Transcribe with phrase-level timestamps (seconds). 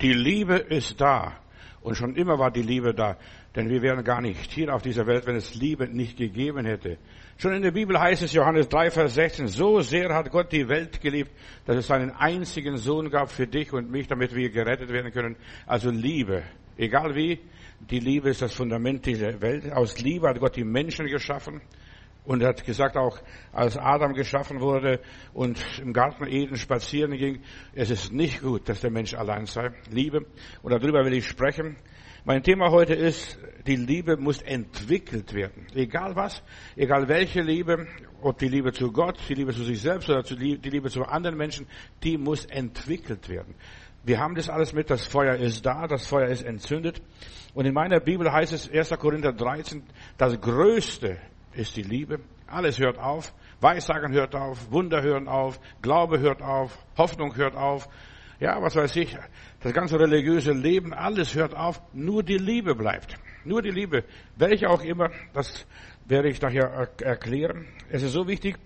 [0.00, 1.36] Die Liebe ist da.
[1.80, 3.16] Und schon immer war die Liebe da.
[3.56, 6.98] Denn wir wären gar nicht hier auf dieser Welt, wenn es Liebe nicht gegeben hätte.
[7.38, 10.68] Schon in der Bibel heißt es, Johannes 3, Vers 16, so sehr hat Gott die
[10.68, 11.30] Welt geliebt,
[11.64, 15.36] dass es seinen einzigen Sohn gab für dich und mich, damit wir gerettet werden können.
[15.66, 16.42] Also Liebe.
[16.76, 17.40] Egal wie,
[17.90, 19.72] die Liebe ist das Fundament dieser Welt.
[19.72, 21.60] Aus Liebe hat Gott die Menschen geschaffen.
[22.28, 23.18] Und er hat gesagt, auch
[23.52, 25.00] als Adam geschaffen wurde
[25.32, 27.40] und im Garten Eden spazieren ging,
[27.72, 29.70] es ist nicht gut, dass der Mensch allein sei.
[29.90, 30.26] Liebe.
[30.60, 31.76] Und darüber will ich sprechen.
[32.26, 35.68] Mein Thema heute ist, die Liebe muss entwickelt werden.
[35.74, 36.42] Egal was,
[36.76, 37.86] egal welche Liebe,
[38.20, 41.38] ob die Liebe zu Gott, die Liebe zu sich selbst oder die Liebe zu anderen
[41.38, 41.66] Menschen,
[42.04, 43.54] die muss entwickelt werden.
[44.04, 47.00] Wir haben das alles mit, das Feuer ist da, das Feuer ist entzündet.
[47.54, 48.90] Und in meiner Bibel heißt es 1.
[48.98, 49.82] Korinther 13,
[50.18, 51.16] das Größte
[51.58, 52.20] ist die Liebe.
[52.46, 53.34] Alles hört auf.
[53.60, 54.70] Weissagen hört auf.
[54.70, 55.60] Wunder hören auf.
[55.82, 56.78] Glaube hört auf.
[56.96, 57.88] Hoffnung hört auf.
[58.38, 59.16] Ja, was weiß ich.
[59.60, 61.82] Das ganze religiöse Leben, alles hört auf.
[61.92, 63.16] Nur die Liebe bleibt.
[63.44, 64.04] Nur die Liebe.
[64.36, 65.66] Welche auch immer, das
[66.06, 67.66] werde ich nachher erklären.
[67.90, 68.56] Es ist so wichtig.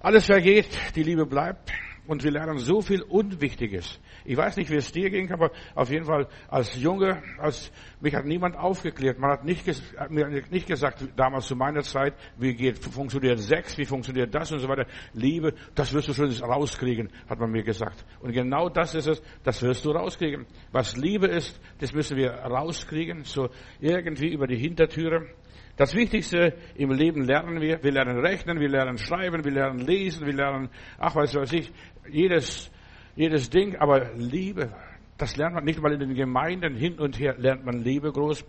[0.00, 1.72] Alles vergeht, die Liebe bleibt.
[2.06, 4.00] Und wir lernen so viel Unwichtiges.
[4.24, 8.14] Ich weiß nicht, wie es dir ging, aber auf jeden Fall als Junge, als mich
[8.14, 9.20] hat niemand aufgeklärt.
[9.20, 9.64] Man hat nicht,
[10.10, 14.58] mir nicht gesagt, damals zu meiner Zeit, wie geht, funktioniert Sex, wie funktioniert das und
[14.58, 14.86] so weiter.
[15.12, 18.04] Liebe, das wirst du schon rauskriegen, hat man mir gesagt.
[18.20, 20.46] Und genau das ist es, das wirst du rauskriegen.
[20.72, 23.48] Was Liebe ist, das müssen wir rauskriegen, so
[23.80, 25.28] irgendwie über die Hintertüre.
[25.76, 27.82] Das Wichtigste im Leben lernen wir.
[27.82, 31.72] Wir lernen rechnen, wir lernen schreiben, wir lernen lesen, wir lernen, ach, weiß ich,
[32.08, 32.70] jedes,
[33.16, 33.76] jedes Ding.
[33.76, 34.74] Aber Liebe,
[35.18, 36.74] das lernt man nicht mal in den Gemeinden.
[36.74, 38.44] Hin und her lernt man Liebe groß.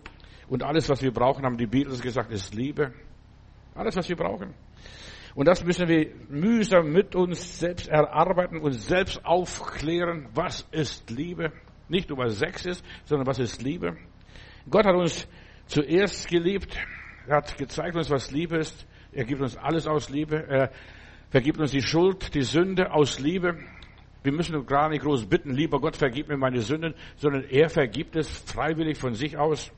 [0.48, 2.92] Und alles, was wir brauchen, haben die Beatles gesagt, ist Liebe.
[3.74, 4.54] Alles, was wir brauchen.
[5.34, 10.28] Und das müssen wir mühsam mit uns selbst erarbeiten und selbst aufklären.
[10.34, 11.52] Was ist Liebe?
[11.88, 13.96] Nicht nur was Sex ist, sondern was ist Liebe?
[14.70, 15.28] Gott hat uns
[15.66, 16.78] zuerst geliebt.
[17.26, 18.86] Er hat gezeigt uns, was Liebe ist.
[19.12, 20.36] Er gibt uns alles aus Liebe.
[20.48, 20.70] Er
[21.34, 23.58] vergibt uns die Schuld, die Sünde aus Liebe.
[24.22, 28.14] Wir müssen gar nicht groß bitten, lieber Gott, vergib mir meine Sünden, sondern er vergibt
[28.14, 29.72] es freiwillig von sich aus.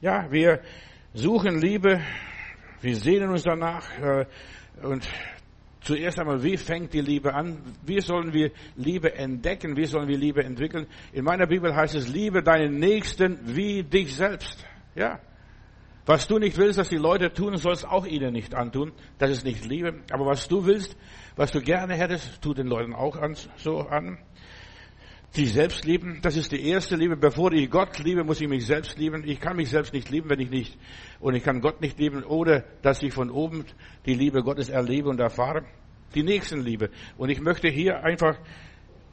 [0.00, 0.60] Ja, wir
[1.12, 2.00] suchen Liebe,
[2.80, 4.26] wir sehnen uns danach äh,
[4.82, 5.08] und
[5.82, 7.58] zuerst einmal, wie fängt die Liebe an?
[7.86, 9.76] Wie sollen wir Liebe entdecken?
[9.76, 10.88] Wie sollen wir Liebe entwickeln?
[11.12, 14.66] In meiner Bibel heißt es, liebe deinen Nächsten wie dich selbst.
[14.96, 15.20] Ja,
[16.06, 18.92] was du nicht willst, dass die Leute tun, sollst auch ihnen nicht antun.
[19.18, 20.02] Das ist nicht Liebe.
[20.10, 20.96] Aber was du willst,
[21.36, 24.18] was du gerne hättest, tu den Leuten auch an, so an.
[25.30, 27.16] Sie selbst lieben, das ist die erste Liebe.
[27.16, 29.24] Bevor ich Gott liebe, muss ich mich selbst lieben.
[29.26, 30.78] Ich kann mich selbst nicht lieben, wenn ich nicht,
[31.18, 33.64] und ich kann Gott nicht lieben, ohne dass ich von oben
[34.06, 35.64] die Liebe Gottes erlebe und erfahre.
[36.14, 36.90] Die Nächstenliebe.
[37.16, 38.38] Und ich möchte hier einfach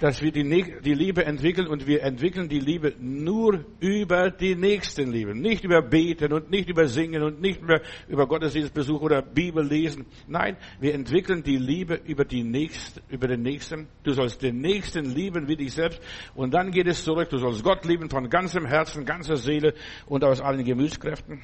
[0.01, 0.43] dass wir die,
[0.83, 5.35] die, Liebe entwickeln und wir entwickeln die Liebe nur über die Nächstenliebe.
[5.35, 10.07] Nicht über Beten und nicht über Singen und nicht über, über Gottesdienstbesuch oder Bibel lesen.
[10.27, 13.87] Nein, wir entwickeln die Liebe über, die Nächsten, über den Nächsten.
[14.01, 16.01] Du sollst den Nächsten lieben wie dich selbst
[16.33, 17.29] und dann geht es zurück.
[17.29, 19.75] Du sollst Gott lieben von ganzem Herzen, ganzer Seele
[20.07, 21.43] und aus allen Gemütskräften.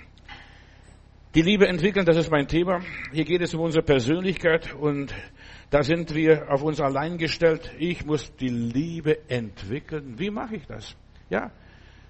[1.35, 2.79] Die Liebe entwickeln, das ist mein Thema.
[3.13, 5.13] Hier geht es um unsere Persönlichkeit und
[5.69, 7.71] da sind wir auf uns allein gestellt.
[7.77, 10.17] Ich muss die Liebe entwickeln.
[10.17, 10.95] Wie mache ich das?
[11.29, 11.51] Ja,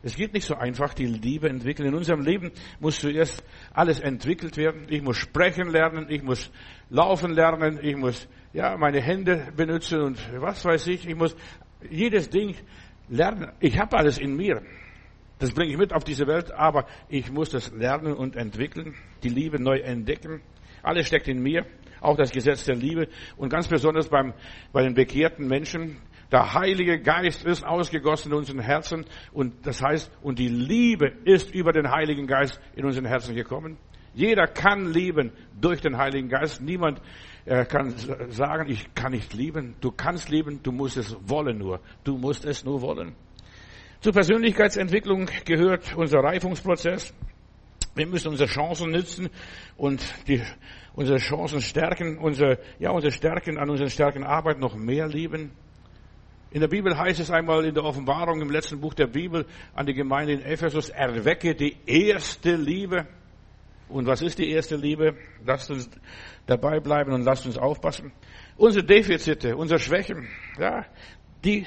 [0.03, 1.89] es geht nicht so einfach, die Liebe entwickeln.
[1.89, 4.85] In unserem Leben muss zuerst alles entwickelt werden.
[4.89, 6.51] Ich muss sprechen lernen, ich muss
[6.89, 11.07] laufen lernen, ich muss ja meine Hände benutzen und was weiß ich.
[11.07, 11.35] Ich muss
[11.89, 12.55] jedes Ding
[13.09, 13.51] lernen.
[13.59, 14.61] Ich habe alles in mir.
[15.39, 19.29] Das bringe ich mit auf diese Welt, aber ich muss das lernen und entwickeln, die
[19.29, 20.41] Liebe neu entdecken.
[20.83, 21.65] Alles steckt in mir
[22.01, 24.33] auch das Gesetz der Liebe und ganz besonders beim,
[24.71, 25.97] bei den bekehrten Menschen.
[26.31, 31.53] Der Heilige Geist ist ausgegossen in unseren Herzen und das heißt, und die Liebe ist
[31.53, 33.77] über den Heiligen Geist in unseren Herzen gekommen.
[34.13, 35.31] Jeder kann lieben
[35.61, 36.59] durch den Heiligen Geist.
[36.59, 36.99] Niemand
[37.45, 37.93] äh, kann
[38.29, 39.75] sagen, ich kann nicht lieben.
[39.79, 41.79] Du kannst lieben, du musst es wollen nur.
[42.03, 43.15] Du musst es nur wollen.
[43.99, 47.13] Zur Persönlichkeitsentwicklung gehört unser Reifungsprozess.
[47.97, 49.29] Wir müssen unsere Chancen nützen
[49.75, 50.41] und die,
[50.93, 55.51] unsere Chancen stärken, unsere, ja, unsere Stärken an unseren Stärken arbeiten, noch mehr lieben.
[56.51, 59.85] In der Bibel heißt es einmal in der Offenbarung im letzten Buch der Bibel an
[59.85, 63.07] die Gemeinde in Ephesus, erwecke die erste Liebe.
[63.89, 65.15] Und was ist die erste Liebe?
[65.45, 65.89] Lasst uns
[66.45, 68.11] dabei bleiben und lasst uns aufpassen.
[68.57, 70.27] Unsere Defizite, unsere Schwächen,
[70.59, 70.85] ja,
[71.43, 71.65] die,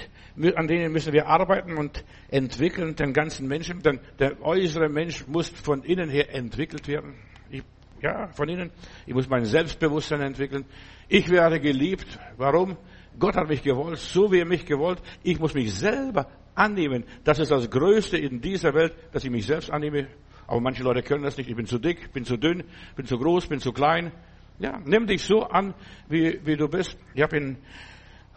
[0.55, 3.82] an denen müssen wir arbeiten und entwickeln, den ganzen Menschen.
[3.82, 7.14] Denn der äußere Mensch muss von innen her entwickelt werden.
[7.50, 7.62] Ich,
[8.02, 8.70] ja, von innen.
[9.06, 10.64] Ich muss mein Selbstbewusstsein entwickeln.
[11.08, 12.19] Ich werde geliebt.
[12.37, 12.76] Warum?
[13.19, 15.00] Gott hat mich gewollt, so wie er mich gewollt.
[15.22, 17.05] Ich muss mich selber annehmen.
[17.25, 20.08] Das ist das Größte in dieser Welt, dass ich mich selbst annehme.
[20.46, 21.49] Aber manche Leute können das nicht.
[21.49, 22.64] Ich bin zu dick, bin zu dünn,
[22.96, 24.12] bin zu groß, bin zu klein.
[24.58, 25.75] Ja, nimm dich so an,
[26.08, 26.99] wie, wie du bist.
[27.14, 27.56] Ich habe in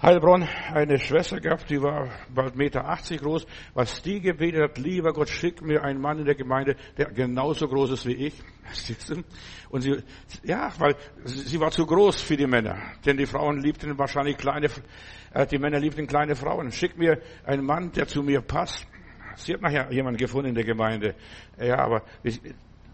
[0.03, 3.47] Heilbronn eine Schwester gehabt, die war bald Meter 80 groß.
[3.73, 7.69] Was die gebetet hat, lieber Gott, schick mir einen Mann in der Gemeinde, der genauso
[7.69, 8.33] groß ist wie ich.
[9.69, 10.03] Und sie,
[10.43, 12.75] ja, weil sie war zu groß für die Männer.
[13.05, 14.67] Denn die Frauen liebten wahrscheinlich kleine,
[15.33, 16.69] äh, die Männer liebten kleine Frauen.
[16.73, 18.85] Schick mir einen Mann, der zu mir passt.
[19.37, 21.15] Sie hat nachher jemanden gefunden in der Gemeinde.
[21.57, 22.03] Ja, aber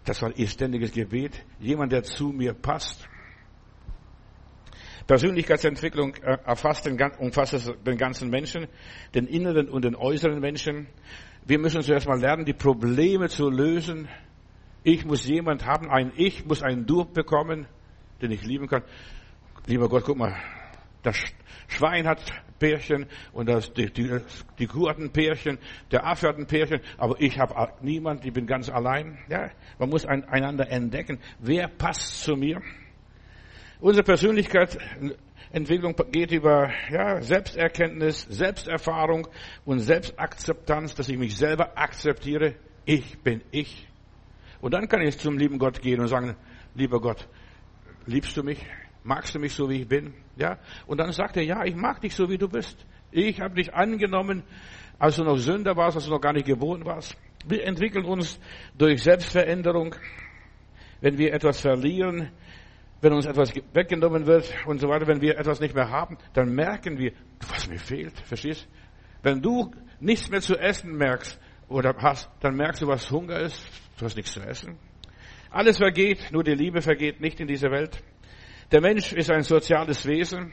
[0.04, 1.44] das war ihr ständiges Gebet.
[1.58, 3.08] Jemand, der zu mir passt.
[5.10, 8.68] Persönlichkeitsentwicklung äh, erfasst den, umfasst den ganzen Menschen,
[9.12, 10.86] den inneren und den äußeren Menschen.
[11.44, 14.06] Wir müssen zuerst mal lernen, die Probleme zu lösen.
[14.84, 17.66] Ich muss jemand haben, ein Ich muss einen Du bekommen,
[18.22, 18.84] den ich lieben kann.
[19.66, 20.36] Lieber Gott, guck mal,
[21.02, 21.16] das
[21.66, 22.22] Schwein hat
[22.60, 24.16] Pärchen und das, die, die,
[24.60, 25.58] die Kuh hat ein Pärchen,
[25.90, 29.18] der Affe hat ein Pärchen, aber ich habe niemand, ich bin ganz allein.
[29.28, 31.18] Ja, man muss ein, einander entdecken.
[31.40, 32.62] Wer passt zu mir?
[33.80, 39.26] Unsere Persönlichkeitsentwicklung geht über ja, Selbsterkenntnis, Selbsterfahrung
[39.64, 42.56] und Selbstakzeptanz, dass ich mich selber akzeptiere.
[42.84, 43.88] Ich bin ich.
[44.60, 46.36] Und dann kann ich zum lieben Gott gehen und sagen,
[46.74, 47.26] lieber Gott,
[48.04, 48.62] liebst du mich?
[49.02, 50.12] Magst du mich so, wie ich bin?
[50.36, 50.58] Ja?
[50.86, 52.84] Und dann sagt er, ja, ich mag dich so, wie du bist.
[53.10, 54.42] Ich habe dich angenommen,
[54.98, 57.16] als du noch Sünder warst, als du noch gar nicht geboren warst.
[57.46, 58.38] Wir entwickeln uns
[58.76, 59.94] durch Selbstveränderung.
[61.00, 62.30] Wenn wir etwas verlieren,
[63.00, 66.54] wenn uns etwas weggenommen wird und so weiter, wenn wir etwas nicht mehr haben, dann
[66.54, 67.12] merken wir,
[67.48, 68.18] was mir fehlt.
[68.20, 68.68] Verstehst?
[69.22, 69.70] Wenn du
[70.00, 73.66] nichts mehr zu essen merkst oder hast, dann merkst du, was Hunger ist.
[73.98, 74.78] Du hast nichts zu essen.
[75.50, 78.02] Alles vergeht, nur die Liebe vergeht nicht in dieser Welt.
[78.70, 80.52] Der Mensch ist ein soziales Wesen.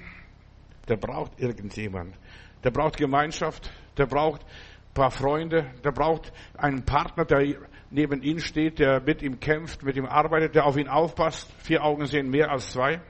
[0.87, 2.15] Der braucht irgendjemand.
[2.63, 3.71] Der braucht Gemeinschaft.
[3.97, 5.71] Der braucht ein paar Freunde.
[5.83, 7.55] Der braucht einen Partner, der
[7.89, 11.51] neben ihm steht, der mit ihm kämpft, mit ihm arbeitet, der auf ihn aufpasst.
[11.63, 13.01] Vier Augen sehen mehr als zwei.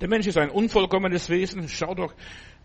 [0.00, 1.68] Der Mensch ist ein unvollkommenes Wesen.
[1.68, 2.12] Schau doch,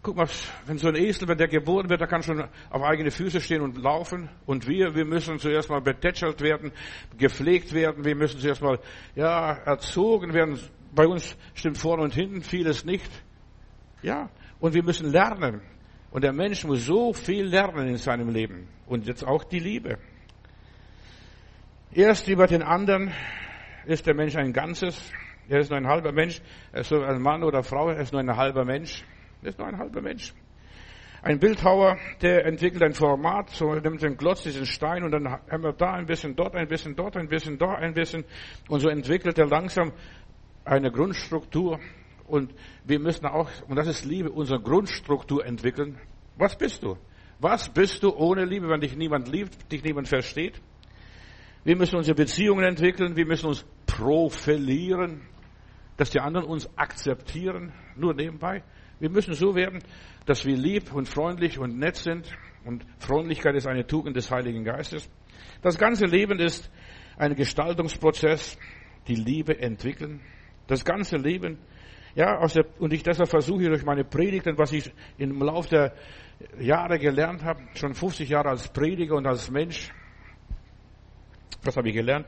[0.01, 0.27] guck mal,
[0.65, 3.61] wenn so ein Esel, wenn der geboren wird, der kann schon auf eigene Füße stehen
[3.61, 4.29] und laufen.
[4.45, 6.71] Und wir, wir müssen zuerst mal betätschelt werden,
[7.17, 8.05] gepflegt werden.
[8.05, 8.79] Wir müssen zuerst mal,
[9.15, 10.59] ja, erzogen werden.
[10.95, 13.11] Bei uns stimmt vorne und hinten vieles nicht.
[14.01, 15.61] Ja, und wir müssen lernen.
[16.11, 18.67] Und der Mensch muss so viel lernen in seinem Leben.
[18.85, 19.97] Und jetzt auch die Liebe.
[21.91, 23.13] Erst über den anderen
[23.85, 25.11] ist der Mensch ein Ganzes.
[25.49, 26.41] Er ist nur ein halber Mensch.
[26.71, 29.03] Er ist so ein Mann oder Frau, er ist nur ein halber Mensch.
[29.41, 30.33] Er ist nur ein halber Mensch.
[31.21, 35.63] Ein Bildhauer, der entwickelt ein Format, so nimmt den Klotz, diesen Stein und dann haben
[35.63, 38.23] wir da ein bisschen, dort ein bisschen, dort ein bisschen, da ein bisschen.
[38.69, 39.91] Und so entwickelt er langsam
[40.63, 41.79] eine Grundstruktur.
[42.27, 42.53] Und
[42.83, 45.97] wir müssen auch, und das ist Liebe, unsere Grundstruktur entwickeln.
[46.37, 46.97] Was bist du?
[47.39, 50.59] Was bist du ohne Liebe, wenn dich niemand liebt, dich niemand versteht?
[51.63, 55.21] Wir müssen unsere Beziehungen entwickeln, wir müssen uns profilieren,
[55.97, 58.63] dass die anderen uns akzeptieren, nur nebenbei.
[58.99, 59.79] Wir müssen so werden,
[60.25, 62.27] dass wir lieb und freundlich und nett sind.
[62.65, 65.09] Und Freundlichkeit ist eine Tugend des Heiligen Geistes.
[65.61, 66.69] Das ganze Leben ist
[67.17, 68.57] ein Gestaltungsprozess,
[69.07, 70.21] die Liebe entwickeln.
[70.67, 71.59] Das ganze Leben
[72.17, 75.93] ja, der, und ich deshalb versuche durch meine Predigten, was ich im Laufe der
[76.59, 79.91] Jahre gelernt habe, schon 50 Jahre als Prediger und als Mensch,
[81.61, 82.25] was habe ich gelernt?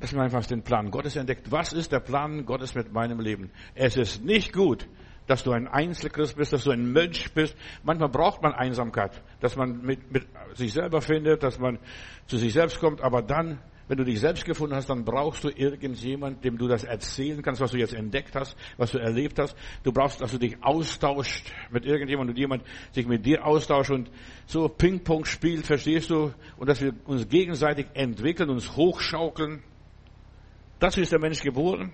[0.00, 1.50] Dass man einfach den Plan Gottes entdeckt.
[1.50, 3.50] Was ist der Plan Gottes mit meinem Leben?
[3.74, 4.86] Es ist nicht gut,
[5.26, 7.56] dass du ein Einzelchrist bist, dass du ein Mönch bist.
[7.84, 11.78] Manchmal braucht man Einsamkeit, dass man mit, mit sich selber findet, dass man
[12.26, 15.48] zu sich selbst kommt, aber dann wenn du dich selbst gefunden hast, dann brauchst du
[15.48, 19.56] irgendjemand, dem du das erzählen kannst, was du jetzt entdeckt hast, was du erlebt hast.
[19.82, 24.10] Du brauchst, dass du dich austauscht mit irgendjemandem und jemand sich mit dir austauscht und
[24.46, 26.32] so Ping-Pong spielt, verstehst du?
[26.56, 29.62] Und dass wir uns gegenseitig entwickeln, uns hochschaukeln.
[30.78, 31.92] Dazu ist der Mensch geboren.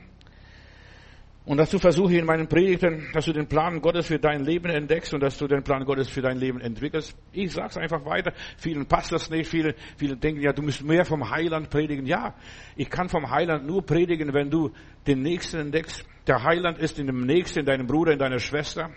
[1.49, 4.69] Und dazu versuche ich in meinen Predigten, dass du den Plan Gottes für dein Leben
[4.69, 7.17] entdeckst und dass du den Plan Gottes für dein Leben entwickelst.
[7.33, 8.35] Ich sag's einfach weiter.
[8.59, 9.49] Vielen passt das nicht.
[9.49, 12.05] Viele, viele denken, ja, du musst mehr vom Heiland predigen.
[12.05, 12.35] Ja,
[12.77, 14.73] ich kann vom Heiland nur predigen, wenn du
[15.07, 16.07] den Nächsten entdeckst.
[16.27, 18.91] Der Heiland ist in dem Nächsten, in deinem Bruder, in deiner Schwester.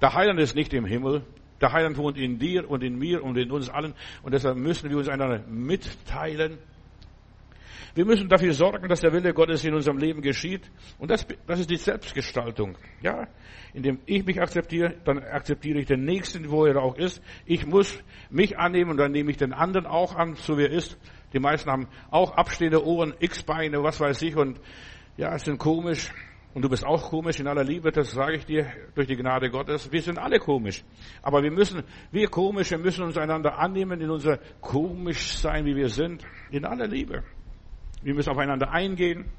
[0.00, 1.24] Der Heiland ist nicht im Himmel.
[1.60, 3.94] Der Heiland wohnt in dir und in mir und in uns allen.
[4.22, 6.58] Und deshalb müssen wir uns einander mitteilen.
[7.94, 10.70] Wir müssen dafür sorgen, dass der Wille Gottes in unserem Leben geschieht.
[10.98, 12.76] Und das, das ist die Selbstgestaltung.
[13.02, 13.28] Ja,
[13.74, 17.22] indem ich mich akzeptiere, dann akzeptiere ich den Nächsten, wo er auch ist.
[17.46, 20.70] Ich muss mich annehmen und dann nehme ich den anderen auch an, so wie er
[20.70, 20.98] ist.
[21.32, 24.60] Die meisten haben auch abstehende Ohren, X-Beine, was weiß ich und
[25.16, 26.10] ja, sind komisch.
[26.52, 28.66] Und du bist auch komisch in aller Liebe, das sage ich dir
[28.96, 29.92] durch die Gnade Gottes.
[29.92, 30.82] Wir sind alle komisch.
[31.22, 35.88] Aber wir müssen, wir komische müssen uns einander annehmen in unser komisch sein, wie wir
[35.88, 37.22] sind, in aller Liebe.
[38.02, 39.30] Wir müssen aufeinander eingehen.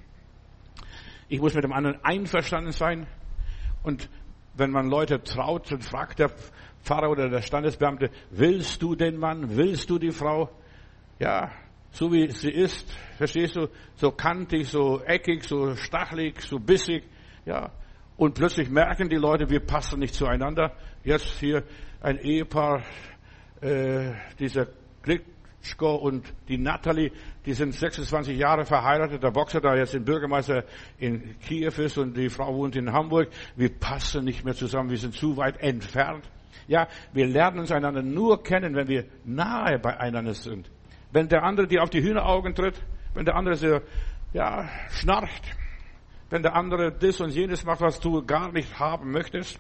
[1.30, 3.08] Ich muss mit dem anderen einverstanden sein.
[3.84, 4.10] Und
[4.54, 6.30] wenn man Leute traut, dann fragt der
[6.84, 10.50] Pfarrer oder der Standesbeamte, willst du den Mann, willst du die Frau?
[11.20, 11.52] Ja,
[11.92, 17.04] so wie sie ist, verstehst du, so kantig, so eckig, so stachelig, so bissig,
[17.46, 17.72] ja.
[18.18, 20.76] Und plötzlich merken die Leute, wir passen nicht zueinander.
[21.04, 21.64] Jetzt hier
[22.02, 22.84] ein Ehepaar,
[23.62, 24.68] äh, dieser
[25.62, 27.12] Klitschko und die Natalie,
[27.46, 29.24] die sind 26 Jahre verheiratet.
[29.24, 30.64] Der Boxer, da jetzt den Bürgermeister
[30.98, 33.30] in Kiew ist und die Frau wohnt in Hamburg.
[33.56, 36.30] Wir passen nicht mehr zusammen, wir sind zu weit entfernt.
[36.68, 40.70] Ja, wir lernen uns einander nur kennen, wenn wir nahe beieinander sind.
[41.12, 42.82] Wenn der andere dir auf die Hühneraugen tritt,
[43.14, 43.80] wenn der andere so,
[44.34, 45.56] ja, schnarcht,
[46.30, 49.60] wenn der andere das und jenes macht, was du gar nicht haben möchtest,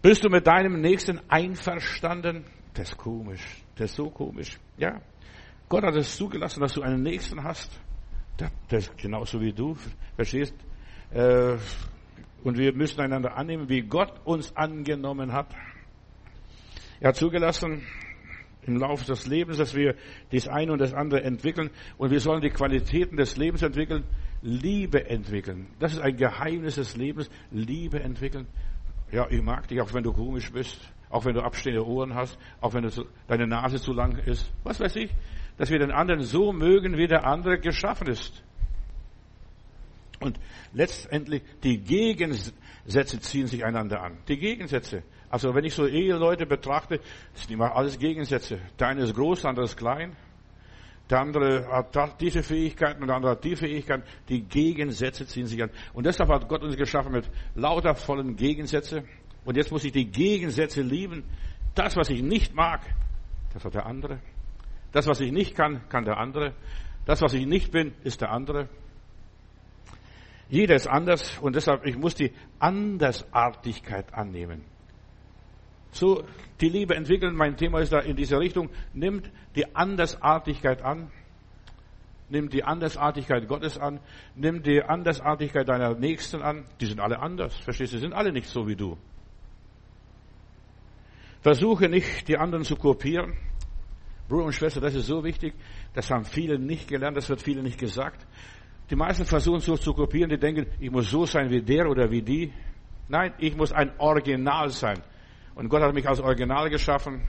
[0.00, 2.44] bist du mit deinem Nächsten einverstanden?
[2.74, 3.61] Das ist komisch.
[3.76, 4.58] Das ist so komisch.
[4.76, 5.00] Ja.
[5.68, 7.80] Gott hat es zugelassen, dass du einen Nächsten hast.
[8.68, 9.76] Das ist genauso wie du.
[10.16, 10.54] Verstehst?
[11.12, 11.56] Äh,
[12.42, 15.54] und wir müssen einander annehmen, wie Gott uns angenommen hat.
[17.00, 17.82] Er hat zugelassen,
[18.66, 19.96] im Laufe des Lebens, dass wir
[20.30, 21.70] das eine und das andere entwickeln.
[21.98, 24.04] Und wir sollen die Qualitäten des Lebens entwickeln,
[24.40, 25.66] Liebe entwickeln.
[25.78, 28.46] Das ist ein Geheimnis des Lebens, Liebe entwickeln.
[29.10, 30.80] Ja, ich mag dich, auch wenn du komisch bist,
[31.12, 32.90] auch wenn du abstehende Ohren hast, auch wenn
[33.28, 34.50] deine Nase zu lang ist.
[34.64, 35.10] Was weiß ich?
[35.58, 38.42] Dass wir den anderen so mögen, wie der andere geschaffen ist.
[40.20, 40.40] Und
[40.72, 44.18] letztendlich die Gegensätze ziehen sich einander an.
[44.28, 45.02] Die Gegensätze.
[45.28, 47.00] Also wenn ich so Eheleute betrachte,
[47.34, 48.60] sind immer alles Gegensätze.
[48.78, 50.16] Der eine ist groß, der andere ist klein.
[51.10, 54.04] Der andere hat diese Fähigkeiten und der andere hat die Fähigkeiten.
[54.30, 55.70] Die Gegensätze ziehen sich an.
[55.92, 59.04] Und deshalb hat Gott uns geschaffen mit lauter vollen Gegensätze.
[59.44, 61.24] Und jetzt muss ich die Gegensätze lieben.
[61.74, 62.80] Das, was ich nicht mag,
[63.52, 64.20] das hat der andere.
[64.92, 66.54] Das, was ich nicht kann, kann der andere.
[67.06, 68.68] Das, was ich nicht bin, ist der andere.
[70.48, 74.62] Jeder ist anders und deshalb, ich muss die Andersartigkeit annehmen
[75.92, 76.24] so
[76.60, 77.36] die Liebe entwickeln.
[77.36, 78.70] Mein Thema ist da in dieser Richtung.
[78.92, 81.10] Nimmt die Andersartigkeit an.
[82.28, 84.00] Nimmt die Andersartigkeit Gottes an.
[84.34, 86.64] Nimm die Andersartigkeit deiner Nächsten an.
[86.80, 87.54] Die sind alle anders.
[87.56, 87.98] Verstehst du?
[87.98, 88.96] Die sind alle nicht so wie du.
[91.42, 93.36] Versuche nicht, die anderen zu kopieren.
[94.28, 95.54] Bruder und Schwester, das ist so wichtig.
[95.92, 97.16] Das haben viele nicht gelernt.
[97.16, 98.24] Das wird viele nicht gesagt.
[98.88, 100.30] Die meisten versuchen so zu kopieren.
[100.30, 102.52] Die denken, ich muss so sein wie der oder wie die.
[103.08, 105.02] Nein, ich muss ein Original sein.
[105.56, 107.28] Und Gott hat mich als Original geschaffen.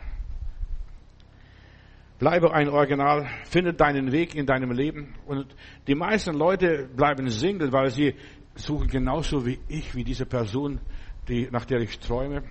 [2.19, 5.15] Bleibe ein Original, finde deinen Weg in deinem Leben.
[5.25, 5.47] Und
[5.87, 8.15] die meisten Leute bleiben Single, weil sie
[8.55, 10.79] suchen genauso wie ich, wie diese Person,
[11.27, 12.43] die, nach der ich träume.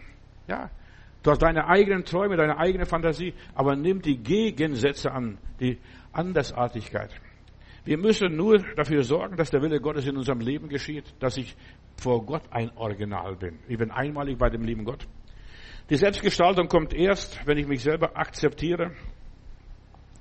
[0.48, 0.70] Ja,
[1.22, 5.78] du hast deine eigenen Träume, deine eigene Fantasie, aber nimm die Gegensätze an, die
[6.12, 7.10] Andersartigkeit.
[7.84, 11.56] Wir müssen nur dafür sorgen, dass der Wille Gottes in unserem Leben geschieht, dass ich
[11.96, 13.58] vor Gott ein Original bin.
[13.68, 15.06] Ich bin einmalig bei dem lieben Gott.
[15.90, 18.92] Die Selbstgestaltung kommt erst, wenn ich mich selber akzeptiere,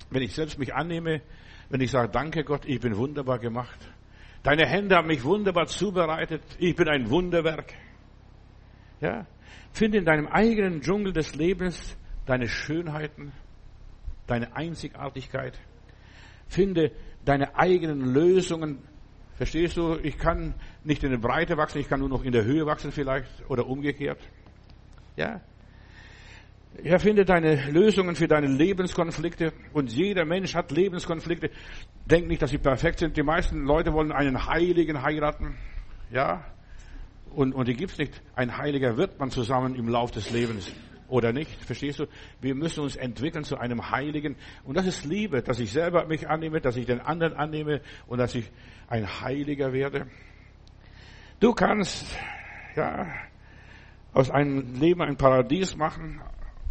[0.09, 1.21] wenn ich selbst mich annehme,
[1.69, 3.79] wenn ich sage, danke Gott, ich bin wunderbar gemacht.
[4.43, 6.41] Deine Hände haben mich wunderbar zubereitet.
[6.57, 7.73] Ich bin ein Wunderwerk.
[8.99, 9.27] Ja.
[9.73, 13.31] Finde in deinem eigenen Dschungel des Lebens deine Schönheiten,
[14.27, 15.59] deine Einzigartigkeit.
[16.47, 16.91] Finde
[17.25, 18.79] deine eigenen Lösungen.
[19.35, 19.97] Verstehst du?
[20.03, 20.53] Ich kann
[20.83, 23.67] nicht in der Breite wachsen, ich kann nur noch in der Höhe wachsen vielleicht oder
[23.67, 24.19] umgekehrt.
[25.15, 25.41] Ja.
[26.83, 31.49] Er findet deine Lösungen für deine Lebenskonflikte und jeder Mensch hat Lebenskonflikte.
[32.05, 33.17] Denk nicht, dass sie perfekt sind.
[33.17, 35.55] Die meisten Leute wollen einen Heiligen heiraten.
[36.11, 36.45] Ja.
[37.33, 38.21] Und, und die gibt's nicht.
[38.35, 40.71] Ein Heiliger wird man zusammen im Lauf des Lebens.
[41.07, 41.63] Oder nicht?
[41.65, 42.05] Verstehst du?
[42.39, 44.37] Wir müssen uns entwickeln zu einem Heiligen.
[44.63, 48.17] Und das ist Liebe, dass ich selber mich annehme, dass ich den anderen annehme und
[48.17, 48.49] dass ich
[48.87, 50.07] ein Heiliger werde.
[51.41, 52.05] Du kannst,
[52.75, 53.07] ja,
[54.13, 56.21] aus einem Leben ein Paradies machen,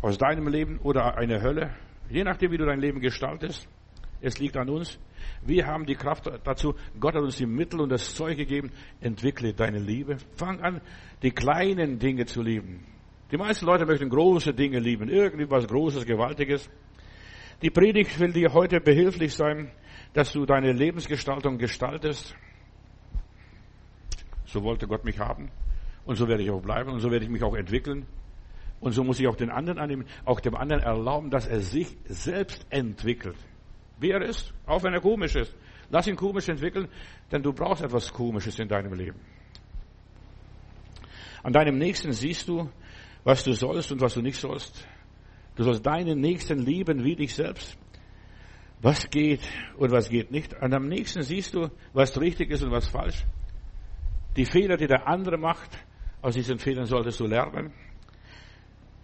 [0.03, 1.75] aus deinem Leben oder eine Hölle,
[2.09, 3.69] je nachdem, wie du dein Leben gestaltest.
[4.21, 4.99] Es liegt an uns.
[5.43, 6.75] Wir haben die Kraft dazu.
[6.99, 8.71] Gott hat uns die Mittel und das Zeug gegeben.
[9.01, 10.19] Entwickle deine Liebe.
[10.35, 10.81] Fang an,
[11.23, 12.87] die kleinen Dinge zu lieben.
[13.31, 15.09] Die meisten Leute möchten große Dinge lieben.
[15.09, 16.69] Irgendwie was Großes, Gewaltiges.
[17.63, 19.71] Die Predigt will dir heute behilflich sein,
[20.13, 22.35] dass du deine Lebensgestaltung gestaltest.
[24.47, 25.51] So wollte Gott mich haben.
[26.05, 28.07] Und so werde ich auch bleiben und so werde ich mich auch entwickeln.
[28.81, 31.99] Und so muss ich auch den anderen annehmen, auch dem anderen erlauben, dass er sich
[32.07, 33.37] selbst entwickelt.
[34.01, 35.55] Wie er ist, auch wenn er komisch ist.
[35.91, 36.89] Lass ihn komisch entwickeln,
[37.31, 39.21] denn du brauchst etwas Komisches in deinem Leben.
[41.43, 42.69] An deinem Nächsten siehst du,
[43.25, 44.87] was du sollst und was du nicht sollst.
[45.57, 47.77] Du sollst deinen Nächsten lieben wie dich selbst.
[48.81, 49.43] Was geht
[49.77, 50.57] und was geht nicht.
[50.57, 53.25] An deinem Nächsten siehst du, was richtig ist und was falsch.
[54.37, 55.71] Die Fehler, die der andere macht,
[56.23, 57.73] aus diesen Fehlern solltest du lernen.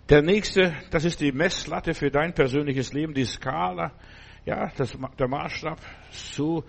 [0.08, 3.92] Der nächste, das ist die Messlatte für dein persönliches Leben, die Skala,
[4.46, 5.78] ja, das, der Maßstab.
[6.10, 6.64] So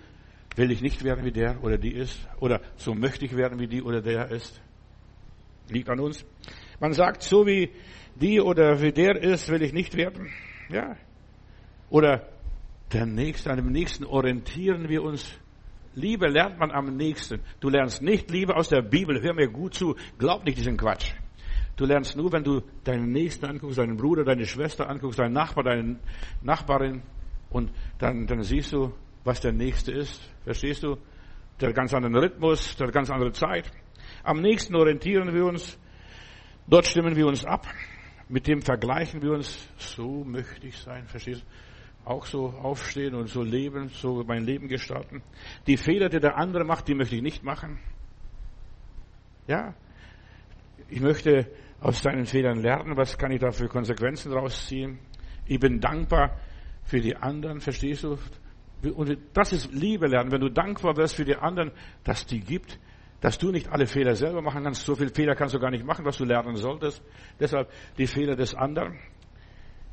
[0.56, 2.28] will ich nicht werden, wie der oder die ist.
[2.40, 4.60] Oder so möchte ich werden, wie die oder der ist.
[5.70, 6.26] Liegt an uns.
[6.80, 7.70] Man sagt, so wie
[8.16, 10.28] die oder wie der ist, will ich nicht werden.
[10.68, 10.96] Ja.
[11.88, 12.28] Oder
[12.92, 15.38] der Nächste, an dem Nächsten orientieren wir uns.
[15.94, 17.40] Liebe lernt man am nächsten.
[17.60, 19.20] Du lernst nicht Liebe aus der Bibel.
[19.20, 19.96] Hör mir gut zu.
[20.18, 21.12] Glaub nicht diesen Quatsch.
[21.76, 25.64] Du lernst nur, wenn du deinen Nächsten anguckst, deinen Bruder, deine Schwester anguckst, deinen Nachbar,
[25.64, 25.98] deine
[26.42, 27.02] Nachbarin.
[27.50, 28.92] Und dann, dann siehst du,
[29.24, 30.22] was der Nächste ist.
[30.44, 30.96] Verstehst du?
[31.60, 33.70] Der ganz anderen Rhythmus, der ganz andere Zeit.
[34.22, 35.78] Am nächsten orientieren wir uns.
[36.66, 37.66] Dort stimmen wir uns ab.
[38.28, 39.68] Mit dem vergleichen wir uns.
[39.76, 41.06] So möchte ich sein.
[41.06, 41.46] Verstehst du?
[42.08, 45.22] Auch so aufstehen und so leben, so mein Leben gestalten.
[45.66, 47.78] Die Fehler, die der andere macht, die möchte ich nicht machen.
[49.46, 49.74] Ja.
[50.88, 51.50] Ich möchte
[51.80, 52.96] aus deinen Fehlern lernen.
[52.96, 54.98] Was kann ich da für Konsequenzen rausziehen?
[55.44, 56.38] Ich bin dankbar
[56.88, 58.16] für die anderen, verstehst du?
[58.94, 60.32] Und das ist Liebe lernen.
[60.32, 61.70] Wenn du dankbar wirst für die anderen,
[62.02, 62.78] dass die gibt,
[63.20, 64.86] dass du nicht alle Fehler selber machen kannst.
[64.86, 67.02] So viele Fehler kannst du gar nicht machen, was du lernen solltest.
[67.38, 67.68] Deshalb
[67.98, 68.98] die Fehler des anderen.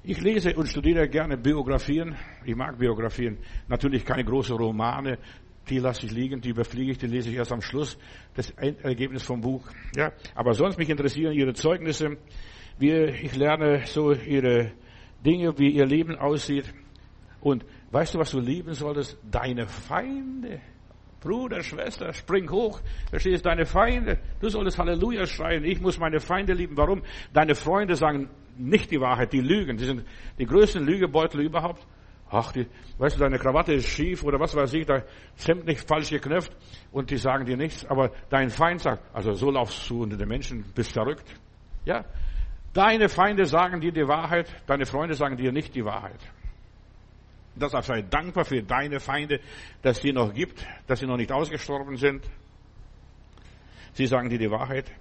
[0.03, 2.15] Ich lese und studiere gerne Biografien.
[2.45, 3.39] Ich mag Biografien.
[3.67, 5.17] Natürlich keine großen Romane.
[5.67, 7.97] Die lasse ich liegen, die überfliege ich, die lese ich erst am Schluss.
[8.35, 9.67] Das Ergebnis vom Buch.
[9.97, 12.17] Ja, aber sonst mich interessieren ihre Zeugnisse.
[12.77, 14.71] Wie ich lerne so ihre
[15.25, 16.71] Dinge, wie ihr Leben aussieht.
[17.45, 19.19] Und weißt du, was du lieben solltest?
[19.29, 20.61] Deine Feinde.
[21.21, 22.81] Bruder, Schwester, spring hoch.
[23.11, 24.17] Verstehst du, deine Feinde.
[24.39, 25.63] Du solltest Halleluja schreien.
[25.63, 26.75] Ich muss meine Feinde lieben.
[26.75, 27.03] Warum?
[27.33, 29.77] Deine Freunde sagen nicht die Wahrheit, die lügen.
[29.77, 30.05] Die sind
[30.39, 31.85] die größten Lügebeutel überhaupt.
[32.31, 32.65] Ach, die,
[32.97, 35.03] weißt du, deine Krawatte ist schief oder was weiß ich, dein
[35.45, 36.51] Hemd nicht falsch geknöpft
[36.91, 40.27] und die sagen dir nichts, aber dein Feind sagt, also so laufst du unter den
[40.27, 41.31] Menschen, bist verrückt.
[41.85, 42.05] Ja?
[42.73, 46.19] Deine Feinde sagen dir die Wahrheit, deine Freunde sagen dir nicht die Wahrheit.
[47.55, 49.39] Deshalb sei dankbar für deine Feinde,
[49.81, 52.29] dass es die noch gibt, dass sie noch nicht ausgestorben sind.
[53.93, 54.91] Sie sagen dir die Wahrheit.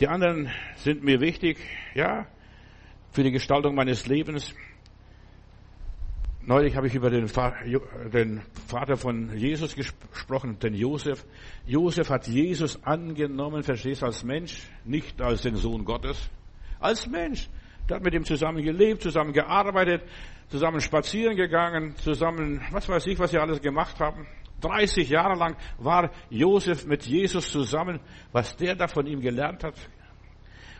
[0.00, 1.58] Die anderen sind mir wichtig,
[1.94, 2.26] ja,
[3.12, 4.52] für die Gestaltung meines Lebens.
[6.44, 11.24] Neulich habe ich über den, Vater von Jesus gesprochen, den Josef.
[11.66, 16.28] Josef hat Jesus angenommen, verstehst, als Mensch, nicht als den Sohn Gottes.
[16.80, 17.48] Als Mensch.
[17.92, 20.02] Der hat mit ihm zusammen gelebt, zusammen gearbeitet,
[20.48, 24.26] zusammen spazieren gegangen, zusammen, was weiß ich, was sie alles gemacht haben.
[24.62, 28.00] 30 Jahre lang war Josef mit Jesus zusammen,
[28.32, 29.74] was der da von ihm gelernt hat.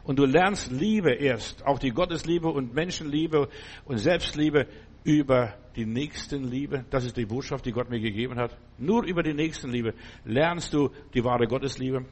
[0.05, 3.51] Und du lernst Liebe erst, auch die Gottesliebe und Menschenliebe
[3.85, 4.67] und Selbstliebe
[5.05, 6.87] über die Nächstenliebe.
[6.89, 8.57] Das ist die Botschaft, die Gott mir gegeben hat.
[8.79, 9.93] Nur über die Nächstenliebe
[10.25, 12.07] lernst du die wahre Gottesliebe.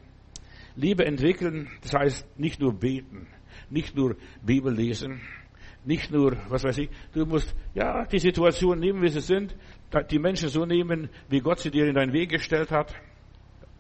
[0.77, 3.29] Liebe entwickeln, das heißt nicht nur beten,
[3.71, 5.21] nicht nur Bibel lesen,
[5.85, 9.57] nicht nur, was weiß ich, du musst, ja, die Situation nehmen, wie sie sind,
[10.11, 12.95] die Menschen so nehmen, wie Gott sie dir in deinen Weg gestellt hat.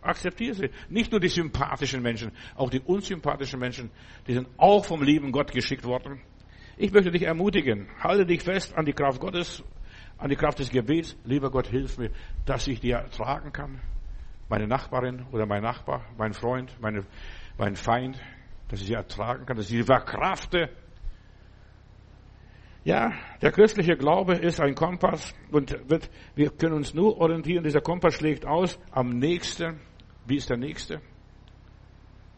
[0.02, 0.70] Akzeptiere sie.
[0.88, 3.90] Nicht nur die sympathischen Menschen, auch die unsympathischen Menschen,
[4.26, 6.20] die sind auch vom lieben Gott geschickt worden.
[6.78, 9.62] Ich möchte dich ermutigen, halte dich fest an die Kraft Gottes,
[10.16, 11.16] an die Kraft des Gebets.
[11.24, 12.10] Lieber Gott, hilf mir,
[12.46, 13.80] dass ich dir ertragen kann.
[14.48, 17.04] Meine Nachbarin oder mein Nachbar, mein Freund, meine,
[17.58, 18.18] mein Feind,
[18.70, 20.70] dass ich sie ertragen kann, dass ich sie verkrafte.
[22.84, 27.64] Ja, der christliche Glaube ist ein Kompass und wird, wir können uns nur orientieren.
[27.64, 29.80] Dieser Kompass schlägt aus am nächsten.
[30.26, 31.00] Wie ist der nächste?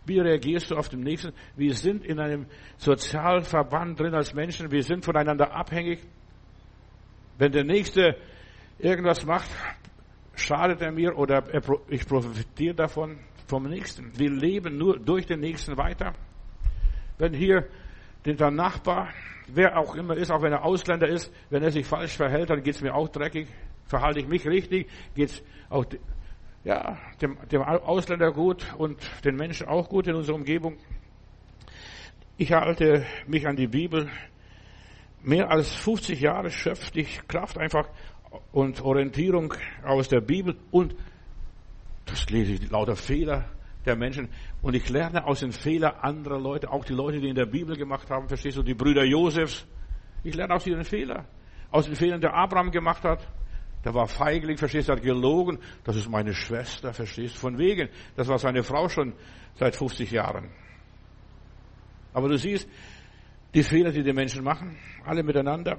[0.04, 1.32] Wie reagierst du auf den nächsten?
[1.54, 2.46] Wir sind in einem
[2.78, 4.72] Sozialverband drin als Menschen.
[4.72, 6.00] Wir sind voneinander abhängig.
[7.38, 8.16] Wenn der nächste
[8.78, 9.50] irgendwas macht,
[10.34, 11.44] schadet er mir oder
[11.88, 13.20] ich profitiere davon
[13.52, 14.18] vom nächsten.
[14.18, 16.14] Wir leben nur durch den nächsten weiter.
[17.18, 17.68] Wenn hier
[18.24, 19.10] der Nachbar
[19.46, 22.62] wer auch immer ist, auch wenn er Ausländer ist, wenn er sich falsch verhält, dann
[22.62, 23.48] geht's mir auch dreckig.
[23.84, 25.84] Verhalte ich mich richtig, geht's auch
[26.64, 30.78] ja, dem, dem Ausländer gut und den Menschen auch gut in unserer Umgebung.
[32.38, 34.08] Ich halte mich an die Bibel.
[35.22, 37.86] Mehr als 50 Jahre schöpfte ich Kraft einfach
[38.50, 39.52] und Orientierung
[39.84, 40.94] aus der Bibel und
[42.06, 43.50] das lese ich lauter Fehler
[43.84, 44.28] der Menschen.
[44.60, 47.76] Und ich lerne aus den Fehlern anderer Leute, auch die Leute, die in der Bibel
[47.76, 49.66] gemacht haben, verstehst du, die Brüder Josefs.
[50.24, 51.26] Ich lerne aus ihren Fehlern.
[51.70, 53.26] Aus den Fehlern, der Abraham gemacht hat.
[53.84, 55.58] Der war feigling, verstehst du, hat gelogen.
[55.84, 57.88] Das ist meine Schwester, verstehst du, von wegen.
[58.14, 59.14] Das war seine Frau schon
[59.56, 60.50] seit 50 Jahren.
[62.12, 62.68] Aber du siehst,
[63.54, 65.78] die Fehler, die die Menschen machen, alle miteinander.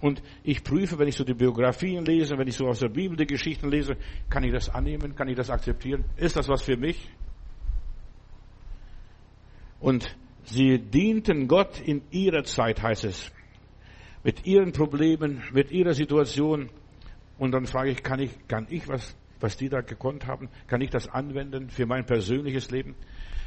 [0.00, 3.16] Und ich prüfe, wenn ich so die Biografien lese, wenn ich so aus der Bibel
[3.16, 3.96] die Geschichten lese,
[4.28, 6.04] kann ich das annehmen, kann ich das akzeptieren?
[6.16, 7.10] Ist das was für mich?
[9.80, 13.32] Und sie dienten Gott in ihrer Zeit, heißt es.
[14.22, 16.70] Mit ihren Problemen, mit ihrer Situation.
[17.38, 20.80] Und dann frage ich, kann ich, kann ich was, was die da gekonnt haben, kann
[20.80, 22.94] ich das anwenden für mein persönliches Leben?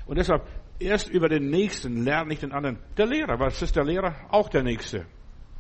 [0.06, 0.48] Und deshalb,
[0.80, 2.80] erst über den Nächsten lerne ich den anderen.
[2.98, 4.16] Der Lehrer, was ist der Lehrer?
[4.30, 5.06] Auch der Nächste.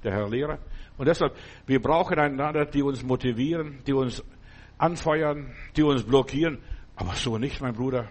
[0.07, 0.57] Der Herr Lehrer.
[0.97, 4.23] Und deshalb, wir brauchen einander, die uns motivieren, die uns
[4.77, 6.59] anfeuern, die uns blockieren.
[6.95, 8.07] Aber so nicht, mein Bruder.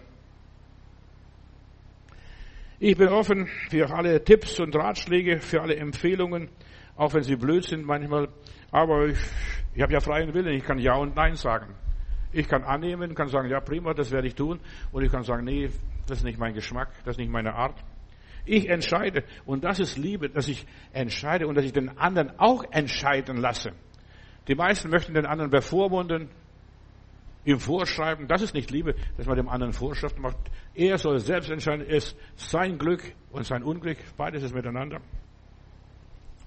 [2.78, 6.50] Ich bin offen für alle Tipps und Ratschläge, für alle Empfehlungen,
[6.96, 8.28] auch wenn sie blöd sind manchmal.
[8.70, 9.18] Aber ich,
[9.74, 11.74] ich habe ja freien Willen, ich kann Ja und Nein sagen.
[12.30, 14.61] Ich kann annehmen, kann sagen, ja prima, das werde ich tun.
[14.92, 15.70] Und ich kann sagen, nee,
[16.06, 17.82] das ist nicht mein Geschmack, das ist nicht meine Art.
[18.46, 19.24] Ich entscheide.
[19.44, 23.72] Und das ist Liebe, dass ich entscheide und dass ich den anderen auch entscheiden lasse.
[24.48, 26.28] Die meisten möchten den anderen bevormunden,
[27.44, 28.28] ihm vorschreiben.
[28.28, 30.37] Das ist nicht Liebe, dass man dem anderen Vorschriften macht.
[30.74, 33.98] Er soll selbst entscheiden, ist sein Glück und sein Unglück.
[34.16, 35.00] Beides ist miteinander.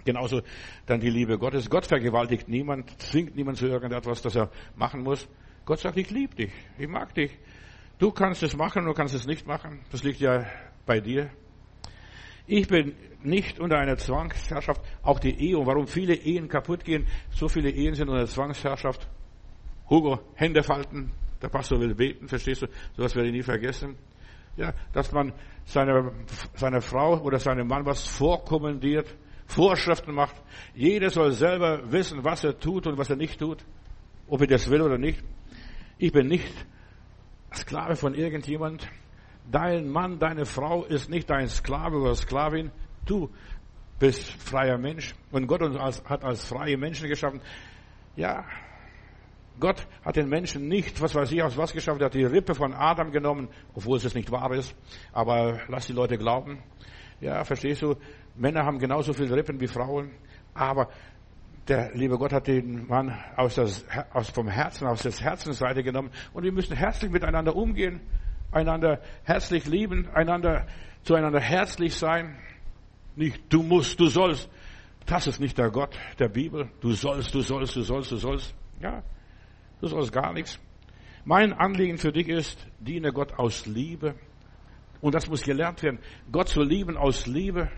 [0.06, 0.42] Genauso
[0.86, 1.70] dann die Liebe Gottes.
[1.70, 5.28] Gott vergewaltigt niemand, zwingt niemand zu irgendetwas, das er machen muss.
[5.66, 7.38] Gott sagt, ich liebe dich, ich mag dich.
[8.00, 9.82] Du kannst es machen, du kannst es nicht machen.
[9.92, 10.46] Das liegt ja
[10.86, 11.30] bei dir.
[12.52, 15.56] Ich bin nicht unter einer Zwangsherrschaft, auch die Ehe.
[15.56, 19.08] Und warum viele Ehen kaputt gehen, so viele Ehen sind unter Zwangsherrschaft.
[19.88, 21.12] Hugo, Hände falten,
[21.44, 22.68] der Pastor will beten, verstehst du?
[22.98, 23.96] Sowas werde ich nie vergessen.
[24.58, 25.32] Ja, dass man
[25.66, 26.12] seiner,
[26.56, 30.36] seiner Frau oder seinem Mann was vorkommandiert, Vorschriften macht.
[30.74, 33.64] Jeder soll selber wissen, was er tut und was er nicht tut.
[34.28, 35.24] Ob er das will oder nicht.
[36.00, 36.54] Ich bin nicht
[37.54, 38.90] Sklave von irgendjemand.
[39.52, 42.72] Dein Mann, deine Frau ist nicht dein Sklave oder Sklavin.
[43.06, 43.30] Du
[43.98, 45.16] bist freier Mensch.
[45.32, 47.42] Und Gott uns als, hat als freie Menschen geschaffen.
[48.16, 48.46] Ja,
[49.60, 52.00] Gott hat den Menschen nicht, was weiß ich, aus was geschaffen.
[52.00, 54.76] Er hat die Rippe von Adam genommen, obwohl es nicht wahr ist.
[55.12, 56.62] Aber lass die Leute glauben.
[57.20, 57.96] Ja, verstehst du?
[58.36, 60.12] Männer haben genauso viele Rippen wie Frauen.
[60.54, 60.90] Aber
[61.68, 66.12] der liebe Gott hat den Mann aus, das, aus vom Herzen, aus der Herzensseite genommen.
[66.34, 68.00] Und wir müssen herzlich miteinander umgehen,
[68.52, 70.68] einander herzlich lieben, einander
[71.04, 72.38] zueinander herzlich sein.
[73.16, 74.50] Nicht du musst, du sollst.
[75.06, 76.70] Das ist nicht der Gott der Bibel.
[76.82, 78.56] Du sollst, du sollst, du sollst, du sollst.
[78.82, 79.04] Ja,
[79.82, 80.60] du sollst gar nichts.
[81.26, 84.16] Mein Anliegen für dich ist, diene Gott aus Liebe.
[85.02, 86.00] Und das muss gelernt werden.
[86.32, 87.70] Gott zu lieben aus Liebe.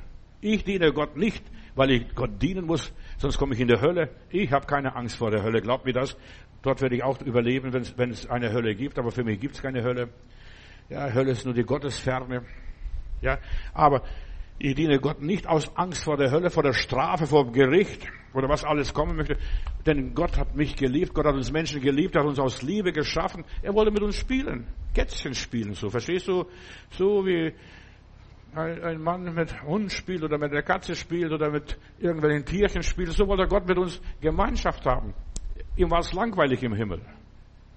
[0.41, 1.43] Ich diene Gott nicht,
[1.75, 4.10] weil ich Gott dienen muss, sonst komme ich in der Hölle.
[4.29, 6.17] Ich habe keine Angst vor der Hölle, glaubt mir das.
[6.63, 9.62] Dort werde ich auch überleben, wenn es eine Hölle gibt, aber für mich gibt es
[9.62, 10.10] keine Hölle.
[10.91, 12.41] Ja, Hölle ist nur die Gottesferne.
[13.21, 13.38] Ja,
[13.73, 14.04] aber
[14.60, 18.06] ich diene Gott nicht aus Angst vor der Hölle, vor der Strafe, vor dem Gericht
[18.34, 19.38] oder was alles kommen möchte.
[19.86, 23.45] Denn Gott hat mich geliebt, Gott hat uns Menschen geliebt, hat uns aus Liebe geschaffen.
[23.62, 25.89] Er wollte mit uns spielen, Kätzchen spielen, so.
[25.89, 26.43] Verstehst du?
[26.89, 27.54] So wie
[28.54, 33.13] ein Mann mit Hund spielt oder mit der Katze spielt oder mit irgendwelchen Tierchen spielt.
[33.13, 35.13] So wollte Gott mit uns Gemeinschaft haben.
[35.77, 36.99] Ihm war es langweilig im Himmel.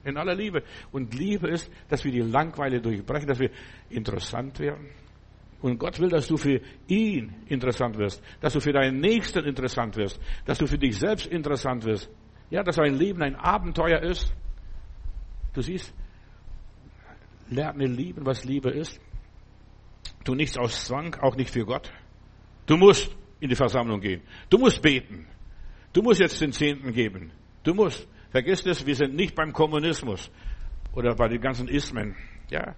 [0.05, 0.63] In aller Liebe.
[0.93, 3.51] Und Liebe ist, dass wir die Langweile durchbrechen, dass wir
[3.91, 4.89] interessant werden.
[5.63, 9.97] Und Gott will, dass du für ihn interessant wirst, dass du für deinen Nächsten interessant
[9.97, 12.11] wirst, dass du für dich selbst interessant wirst.
[12.51, 14.31] Ja, dass dein Leben ein Abenteuer ist.
[15.55, 15.95] Du siehst,
[17.49, 19.01] lerne lieben, was Liebe ist.
[20.25, 21.91] Tu nichts aus Zwang, auch nicht für Gott.
[22.67, 24.23] Du musst in die Versammlung gehen.
[24.51, 25.27] Du musst beten.
[25.93, 27.33] Du musst jetzt den Zehnten geben.
[27.63, 28.07] Du musst.
[28.35, 30.29] Vergiss das, wir sind nicht beim Kommunismus
[30.93, 32.17] oder bei den ganzen Ismen.
[32.51, 32.75] Ja.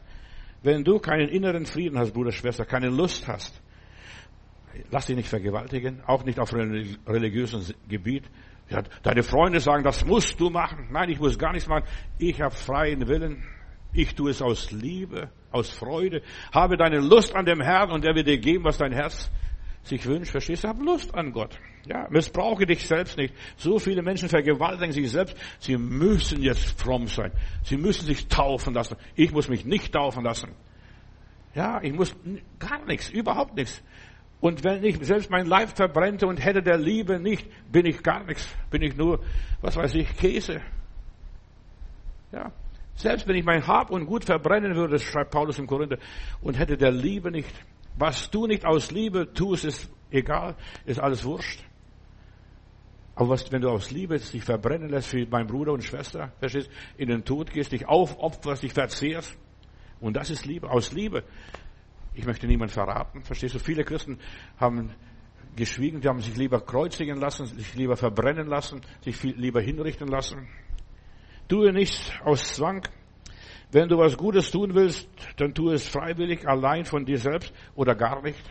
[0.63, 3.63] Wenn du keinen inneren Frieden hast, Bruder, Schwester, keine Lust hast,
[4.91, 8.25] lass dich nicht vergewaltigen, auch nicht auf religiösem Gebiet.
[8.69, 10.89] Ja, deine Freunde sagen, das musst du machen.
[10.91, 11.87] Nein, ich muss gar nichts machen.
[12.19, 13.43] Ich habe freien Willen.
[13.95, 16.21] Ich tue es aus Liebe, aus Freude.
[16.53, 19.31] Habe deine Lust an dem Herrn und er wird dir geben, was dein Herz
[19.87, 20.33] sich wünscht.
[20.33, 20.69] Verstehst du?
[20.69, 21.59] Hab Lust an Gott.
[21.87, 23.35] Ja, missbrauche dich selbst nicht.
[23.57, 25.37] So viele Menschen vergewaltigen sich selbst.
[25.61, 27.33] Sie müssen jetzt fromm sein.
[27.63, 28.97] Sie müssen sich taufen lassen.
[29.15, 30.51] Ich muss mich nicht taufen lassen.
[31.55, 32.15] Ja, ich muss
[32.59, 33.83] gar nichts, überhaupt nichts.
[34.41, 38.25] Und wenn ich selbst mein Leib verbrennte und hätte der Liebe nicht, bin ich gar
[38.25, 38.49] nichts.
[38.71, 39.21] Bin ich nur,
[39.63, 40.61] was weiß ich, Käse.
[42.33, 42.53] Ja,
[42.97, 45.99] selbst wenn ich mein Hab und Gut verbrennen würde, schreibt Paulus im Korinther,
[46.43, 47.53] und hätte der Liebe nicht,
[47.97, 51.65] was du nicht aus Liebe tust, ist egal, ist alles wurscht.
[53.15, 56.71] Aber was, wenn du aus Liebe dich verbrennen lässt für meinen Bruder und Schwester, verstehst,
[56.99, 59.37] in den Tod gehst, dich aufopferst, dich verzehrst,
[60.01, 61.25] und das ist Liebe, aus Liebe.
[62.13, 63.59] Ich möchte niemand verraten, verstehst du?
[63.59, 64.19] Viele Christen
[64.59, 64.95] haben
[65.57, 70.09] geschwiegen, die haben sich lieber kreuzigen lassen, sich lieber verbrennen lassen, sich viel lieber hinrichten
[70.09, 70.47] lassen.
[71.49, 72.87] Tue nichts aus Zwang.
[73.73, 77.95] Wenn du was Gutes tun willst, dann tue es freiwillig, allein von dir selbst oder
[77.95, 78.43] gar nicht.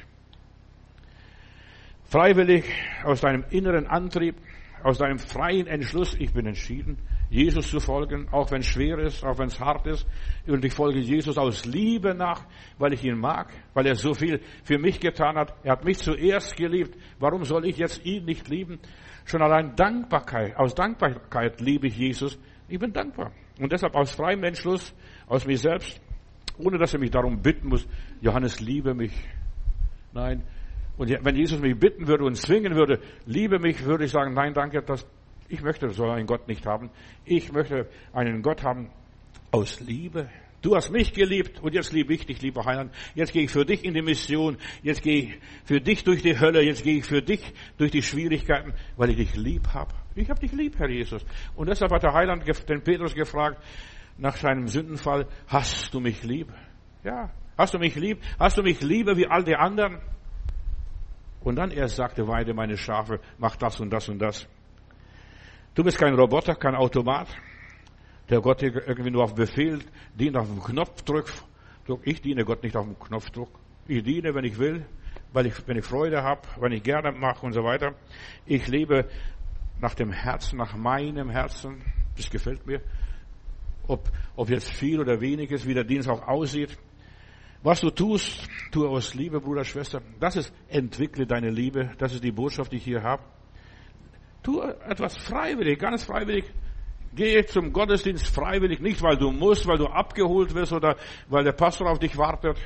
[2.03, 2.65] Freiwillig
[3.03, 4.35] aus deinem inneren Antrieb,
[4.83, 6.97] aus deinem freien Entschluss, ich bin entschieden,
[7.29, 10.05] Jesus zu folgen, auch wenn es schwer ist, auch wenn es hart ist.
[10.45, 12.45] Und ich folge Jesus aus Liebe nach,
[12.77, 15.55] weil ich ihn mag, weil er so viel für mich getan hat.
[15.63, 16.95] Er hat mich zuerst geliebt.
[17.19, 18.79] Warum soll ich jetzt ihn nicht lieben?
[19.25, 22.37] Schon allein Dankbarkeit, aus Dankbarkeit liebe ich Jesus.
[22.67, 23.31] Ich bin dankbar.
[23.59, 24.93] Und deshalb aus freiem Entschluss,
[25.27, 26.01] aus mir selbst,
[26.57, 27.87] ohne dass er mich darum bitten muss,
[28.21, 29.13] Johannes, liebe mich.
[30.13, 30.43] Nein.
[30.97, 34.53] Und wenn Jesus mich bitten würde und zwingen würde, liebe mich, würde ich sagen, nein,
[34.53, 35.05] danke, das
[35.47, 36.89] ich möchte so einen Gott nicht haben.
[37.23, 38.89] Ich möchte einen Gott haben
[39.51, 40.29] aus Liebe.
[40.65, 42.91] Du hast mich geliebt und jetzt liebe ich dich, lieber Heiland.
[43.13, 44.57] Jetzt gehe ich für dich in die Mission.
[44.81, 46.63] Jetzt gehe ich für dich durch die Hölle.
[46.63, 49.93] Jetzt gehe ich für dich durch die Schwierigkeiten, weil ich dich lieb habe.
[50.15, 51.23] Ich habe dich lieb, Herr Jesus.
[51.55, 53.63] Und deshalb hat der Heiland den Petrus gefragt
[54.17, 56.47] nach seinem Sündenfall, hast du mich lieb?
[57.03, 57.29] Ja.
[57.55, 58.17] Hast du mich lieb?
[58.39, 59.99] Hast du mich lieber wie all die anderen?
[61.41, 64.47] Und dann erst sagte, weide meine Schafe, mach das und das und das.
[65.75, 67.27] Du bist kein Roboter, kein Automat,
[68.29, 69.79] der Gott irgendwie nur auf Befehl
[70.15, 71.31] dient, auf den Knopfdruck.
[72.03, 73.49] Ich diene Gott nicht auf den Knopfdruck.
[73.87, 74.85] Ich diene, wenn ich will,
[75.31, 77.93] weil ich, wenn ich Freude habe, wenn ich gerne mache und so weiter.
[78.45, 79.07] Ich lebe
[79.79, 81.83] nach dem Herzen, nach meinem Herzen.
[82.17, 82.81] Das gefällt mir.
[83.87, 86.75] Ob, ob jetzt viel oder wenig ist, wie der Dienst auch aussieht.
[87.61, 90.01] Was du tust, tue aus Liebe, Bruder, Schwester.
[90.19, 91.91] Das ist, entwickle deine Liebe.
[91.97, 93.23] Das ist die Botschaft, die ich hier habe.
[94.41, 96.45] Tu etwas freiwillig, ganz freiwillig.
[97.15, 100.97] Gehe zum Gottesdienst freiwillig, nicht weil du musst, weil du abgeholt wirst oder
[101.29, 102.57] weil der Pastor auf dich wartet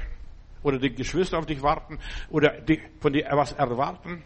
[0.64, 4.24] oder die Geschwister auf dich warten oder die, von dir was erwarten.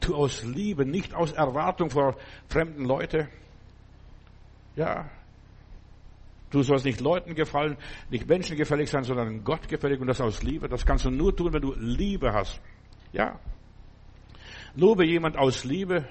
[0.00, 2.16] Tu aus Liebe, nicht aus Erwartung vor
[2.48, 3.28] fremden Leuten.
[4.76, 5.08] Ja.
[6.50, 7.76] Du sollst nicht Leuten gefallen,
[8.10, 10.68] nicht Menschen gefällig sein, sondern Gott gefällig und das aus Liebe.
[10.68, 12.60] Das kannst du nur tun, wenn du Liebe hast.
[13.12, 13.40] Ja.
[14.76, 16.06] Lobe jemand aus Liebe,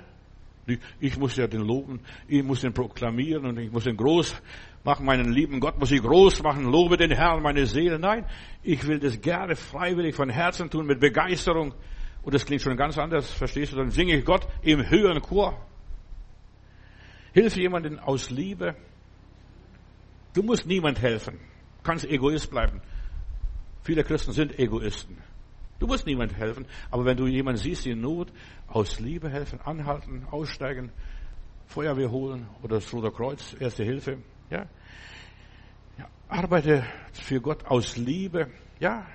[1.00, 4.42] ich muss ja den loben, ich muss den proklamieren und ich muss den groß
[4.84, 8.00] machen, meinen lieben Gott muss ich groß machen, lobe den Herrn, meine Seele.
[8.00, 8.26] Nein,
[8.62, 11.74] ich will das gerne freiwillig von Herzen tun, mit Begeisterung.
[12.22, 13.78] Und das klingt schon ganz anders, verstehst du?
[13.78, 15.60] Dann singe ich Gott im höheren Chor.
[17.34, 18.76] Hilf jemanden aus Liebe.
[20.34, 21.40] Du musst niemand helfen.
[21.84, 22.82] Kannst Egoist bleiben.
[23.84, 25.18] Viele Christen sind Egoisten.
[25.84, 28.32] Du musst niemand helfen, aber wenn du jemanden siehst in Not,
[28.70, 30.94] aus Liebe helfen, anhalten, aussteigen,
[31.66, 34.20] Feuerwehr holen oder das Rote Kreuz, Erste Hilfe,
[34.50, 34.66] ja.
[35.98, 36.08] ja.
[36.30, 39.06] Arbeite für Gott aus Liebe, ja,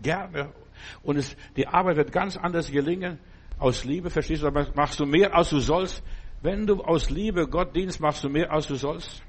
[0.00, 0.54] gerne.
[1.02, 3.18] Und es, die Arbeit wird ganz anders gelingen,
[3.58, 6.02] aus Liebe, verstehst du, machst du mehr, als du sollst.
[6.40, 9.22] Wenn du aus Liebe Gott dienst, machst du mehr, als du sollst.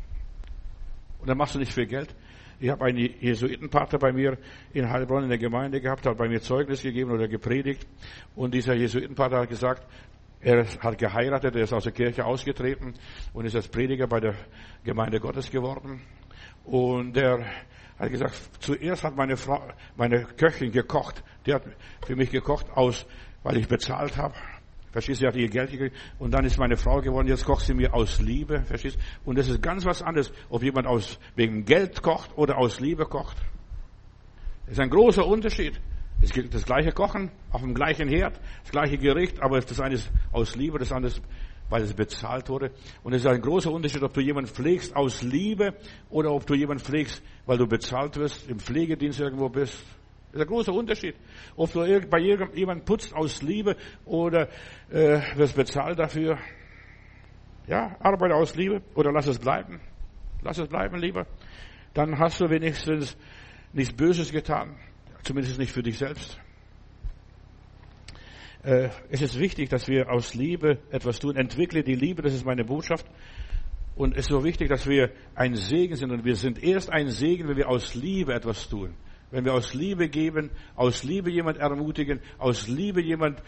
[1.20, 2.16] Und dann machst du nicht viel Geld.
[2.60, 4.38] Ich habe einen Jesuitenpater bei mir
[4.74, 7.88] in Heilbronn in der Gemeinde gehabt, hat bei mir Zeugnis gegeben oder gepredigt.
[8.36, 9.86] Und dieser Jesuitenpater hat gesagt,
[10.42, 12.96] er hat geheiratet, er ist aus der Kirche ausgetreten
[13.34, 14.36] und ist als Prediger bei der
[14.84, 16.02] Gemeinde Gottes geworden.
[16.64, 17.46] Und er
[18.00, 19.62] hat gesagt, zuerst hat meine Frau,
[19.96, 21.24] meine Köchin gekocht.
[21.46, 21.64] Die hat
[22.06, 23.06] für mich gekocht aus,
[23.44, 24.36] weil ich bezahlt habe.
[24.98, 27.64] Verstehst du, sie hat ihr Geld gekriegt und dann ist meine Frau geworden, jetzt kocht
[27.64, 28.98] sie mir aus Liebe, verstehst?
[29.26, 33.06] Und das ist ganz was anderes, ob jemand aus, wegen Geld kocht oder aus Liebe
[33.06, 33.38] kocht.
[34.66, 35.80] Das ist ein großer Unterschied.
[36.20, 39.94] Es gibt das gleiche Kochen auf dem gleichen Herd, das gleiche Gericht, aber das eine
[39.94, 41.22] ist aus Liebe, das andere ist,
[41.70, 42.72] weil es bezahlt wurde.
[43.04, 45.76] Und es ist ein großer Unterschied, ob du jemanden pflegst aus Liebe
[46.10, 49.78] oder ob du jemanden pflegst, weil du bezahlt wirst, im Pflegedienst irgendwo bist
[50.38, 51.16] ist ein großer Unterschied.
[51.56, 54.50] Ob du bei jemandem putzt aus Liebe oder
[54.90, 56.38] äh, wirst bezahlt dafür.
[57.68, 59.82] Ja, arbeite aus Liebe oder lass es bleiben.
[60.42, 61.26] Lass es bleiben lieber.
[61.94, 63.18] Dann hast du wenigstens
[63.74, 64.78] nichts Böses getan.
[65.24, 66.40] Zumindest nicht für dich selbst.
[68.64, 71.36] Äh, es ist wichtig, dass wir aus Liebe etwas tun.
[71.36, 73.06] Entwickle die Liebe, das ist meine Botschaft.
[73.96, 76.12] Und es ist so wichtig, dass wir ein Segen sind.
[76.12, 78.94] Und wir sind erst ein Segen, wenn wir aus Liebe etwas tun.
[79.32, 83.42] Wenn wir aus Liebe geben, aus Liebe jemand ermutigen, aus Liebe jemand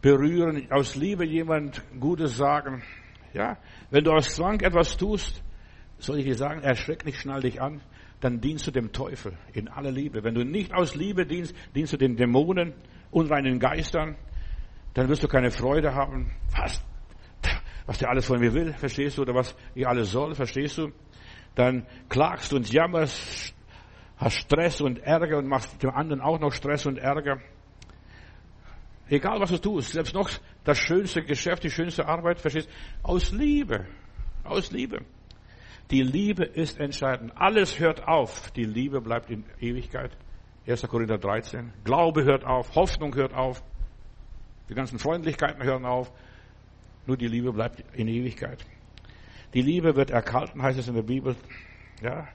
[0.00, 2.82] berühren, aus Liebe jemand Gutes sagen.
[3.32, 3.58] Ja,
[3.90, 5.42] wenn du aus Zwang etwas tust,
[5.98, 7.80] soll ich dir sagen, erschreck nicht, schnall dich an,
[8.20, 10.24] dann dienst du dem Teufel in aller Liebe.
[10.24, 12.72] Wenn du nicht aus Liebe dienst, dienst du den Dämonen,
[13.10, 14.16] unreinen Geistern,
[14.94, 16.32] dann wirst du keine Freude haben.
[16.56, 16.82] Was?
[17.86, 20.90] was der alles von mir will, verstehst du, oder was ich alles soll, verstehst du?
[21.54, 23.54] Dann klagst und jammerst,
[24.16, 27.40] hast Stress und Ärger und machst dem anderen auch noch Stress und Ärger.
[29.08, 30.30] Egal was du tust, selbst noch
[30.64, 32.68] das schönste Geschäft, die schönste Arbeit, verstehst,
[33.02, 33.86] aus Liebe,
[34.42, 35.04] aus Liebe.
[35.90, 37.32] Die Liebe ist entscheidend.
[37.36, 38.50] Alles hört auf.
[38.52, 40.10] Die Liebe bleibt in Ewigkeit.
[40.66, 40.82] 1.
[40.88, 41.72] Korinther 13.
[41.84, 42.74] Glaube hört auf.
[42.74, 43.62] Hoffnung hört auf.
[44.68, 46.10] Die ganzen Freundlichkeiten hören auf.
[47.06, 48.66] Nur die Liebe bleibt in Ewigkeit.
[49.54, 51.36] Die Liebe wird erkalten, heißt es in der Bibel.
[52.02, 52.26] Ja,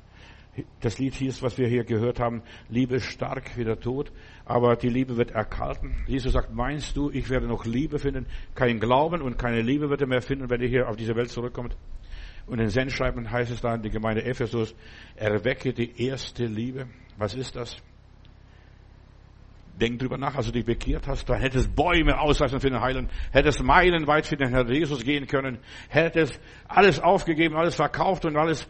[0.82, 4.12] das Lied hieß, was wir hier gehört haben, Liebe stark wie der Tod,
[4.46, 5.96] aber die Liebe wird erkalten.
[6.08, 8.26] Jesus sagt, meinst du, ich werde noch Liebe finden?
[8.54, 11.30] Kein Glauben und keine Liebe wird er mehr finden, wenn er hier auf diese Welt
[11.30, 11.78] zurückkommt.
[12.48, 14.76] Und in Sendschreiben heißt es da in die Gemeinde Ephesus,
[15.16, 16.88] erwecke die erste Liebe.
[17.18, 17.78] Was ist das?
[19.80, 23.10] Denk drüber nach, als du dich bekehrt hast, da hättest Bäume ausreißen für den Heiland,
[23.32, 28.68] hättest meilenweit für den Herrn Jesus gehen können, hättest alles aufgegeben, alles verkauft und alles,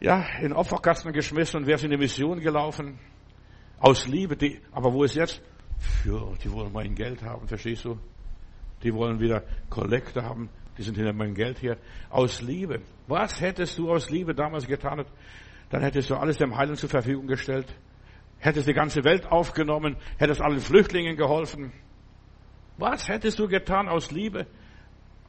[0.00, 2.98] ja, in Opferkasten geschmissen und wärst in die Mission gelaufen.
[3.78, 5.42] Aus Liebe, die, aber wo ist jetzt?
[6.04, 7.98] Ja, die wollen mein Geld haben, verstehst du?
[8.82, 11.76] Die wollen wieder Kollekte haben, die sind hinter mein Geld hier.
[12.08, 12.80] Aus Liebe.
[13.06, 15.04] Was hättest du aus Liebe damals getan?
[15.70, 17.74] Dann hättest du alles dem Heiland zur Verfügung gestellt
[18.40, 21.72] hättest die ganze Welt aufgenommen, hättest allen Flüchtlingen geholfen.
[22.78, 24.46] Was hättest du getan aus Liebe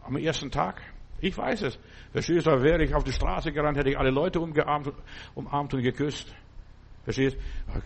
[0.03, 0.81] am ersten Tag?
[1.21, 1.79] Ich weiß es.
[2.11, 4.91] Verstehst du, wäre ich auf die Straße gerannt, hätte ich alle Leute umgearmt,
[5.35, 6.33] umarmt und geküsst.
[7.03, 7.81] Verstehst du?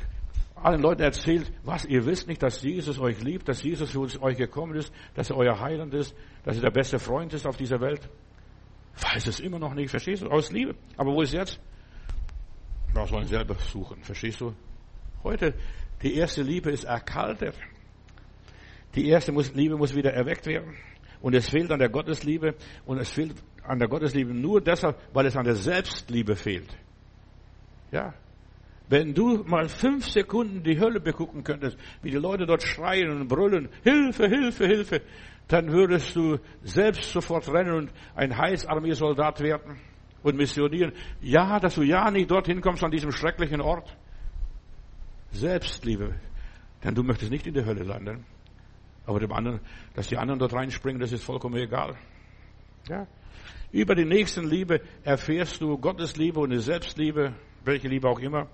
[0.55, 4.37] Allen Leuten erzählt, was ihr wisst nicht, dass Jesus euch liebt, dass Jesus für euch
[4.37, 7.81] gekommen ist, dass er euer Heiland ist, dass er der beste Freund ist auf dieser
[7.81, 8.09] Welt.
[8.99, 10.27] Weiß es immer noch nicht, verstehst du?
[10.27, 10.75] Aus Liebe.
[10.95, 11.59] Aber wo ist jetzt?
[12.93, 14.53] Da sollen selber suchen, verstehst du?
[15.23, 15.53] Heute,
[16.01, 17.55] die erste Liebe ist erkaltet.
[18.95, 20.73] Die erste Liebe muss wieder erweckt werden.
[21.25, 22.53] Und es fehlt an der Gottesliebe.
[22.85, 23.33] Und es fehlt
[23.63, 26.69] an der Gottesliebe nur deshalb, weil es an der Selbstliebe fehlt.
[27.91, 28.13] Ja.
[28.89, 33.27] Wenn du mal fünf Sekunden die Hölle begucken könntest, wie die Leute dort schreien und
[33.27, 35.01] brüllen, Hilfe, Hilfe, Hilfe,
[35.47, 39.79] dann würdest du selbst sofort rennen und ein Heilsarmeesoldat werden
[40.21, 40.91] und missionieren.
[41.21, 43.97] Ja, dass du ja nicht dorthin kommst an diesem schrecklichen Ort.
[45.31, 46.13] Selbstliebe.
[46.83, 48.34] Denn du möchtest nicht in der Hölle landen.
[49.05, 49.59] Aber dem anderen,
[49.93, 51.95] dass die anderen dort reinspringen, das ist vollkommen egal.
[52.89, 53.07] Ja?
[53.71, 58.47] Über die Nächstenliebe erfährst du Gottes Liebe und die Selbstliebe, welche Liebe auch immer.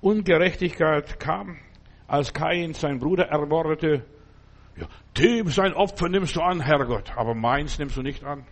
[0.00, 1.58] Ungerechtigkeit kam,
[2.06, 4.04] als Kain seinen Bruder ermordete.
[4.76, 4.86] Ja,
[5.18, 8.46] dem sein Opfer nimmst du an, Herrgott, aber meins nimmst du nicht an.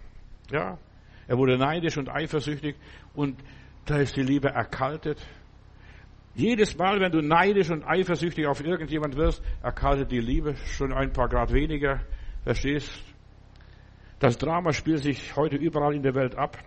[0.50, 0.78] Ja,
[1.26, 2.76] er wurde neidisch und eifersüchtig
[3.14, 3.38] und
[3.84, 5.24] da ist die Liebe erkaltet.
[6.34, 11.12] Jedes Mal, wenn du neidisch und eifersüchtig auf irgendjemand wirst, erkaltet die Liebe schon ein
[11.12, 12.00] paar Grad weniger.
[12.42, 12.90] Verstehst?
[14.18, 16.58] Das Drama spielt sich heute überall in der Welt ab.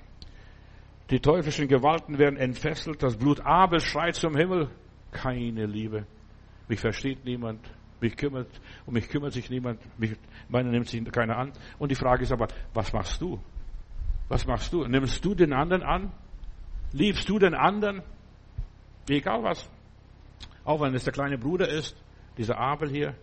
[1.10, 3.04] Die teuflischen Gewalten werden entfesselt.
[3.04, 4.70] Das Blut Abel schreit zum Himmel.
[5.12, 6.06] Keine Liebe.
[6.68, 7.60] Mich versteht niemand.
[8.00, 8.48] Mich kümmert,
[8.86, 9.80] um mich kümmert sich niemand.
[9.98, 10.16] Mich,
[10.50, 11.52] meine nimmt sich keiner an.
[11.80, 13.40] Und die Frage ist aber, was machst du?
[14.28, 14.86] Was machst du?
[14.86, 16.12] Nimmst du den anderen an?
[16.92, 18.04] Liebst du den anderen?
[19.10, 19.70] Egal was.
[20.64, 21.96] Auch wenn es der kleine Bruder ist,
[22.38, 23.16] dieser Abel hier.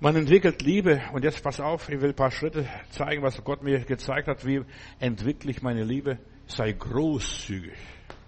[0.00, 1.02] Man entwickelt Liebe.
[1.12, 4.46] Und jetzt pass auf, ich will ein paar Schritte zeigen, was Gott mir gezeigt hat.
[4.46, 4.62] Wie
[5.00, 6.18] entwickle ich meine Liebe?
[6.46, 7.76] Sei großzügig.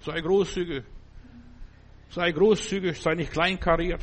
[0.00, 0.85] Sei großzügig.
[2.11, 4.00] Sei großzügig, sei nicht kleinkariert.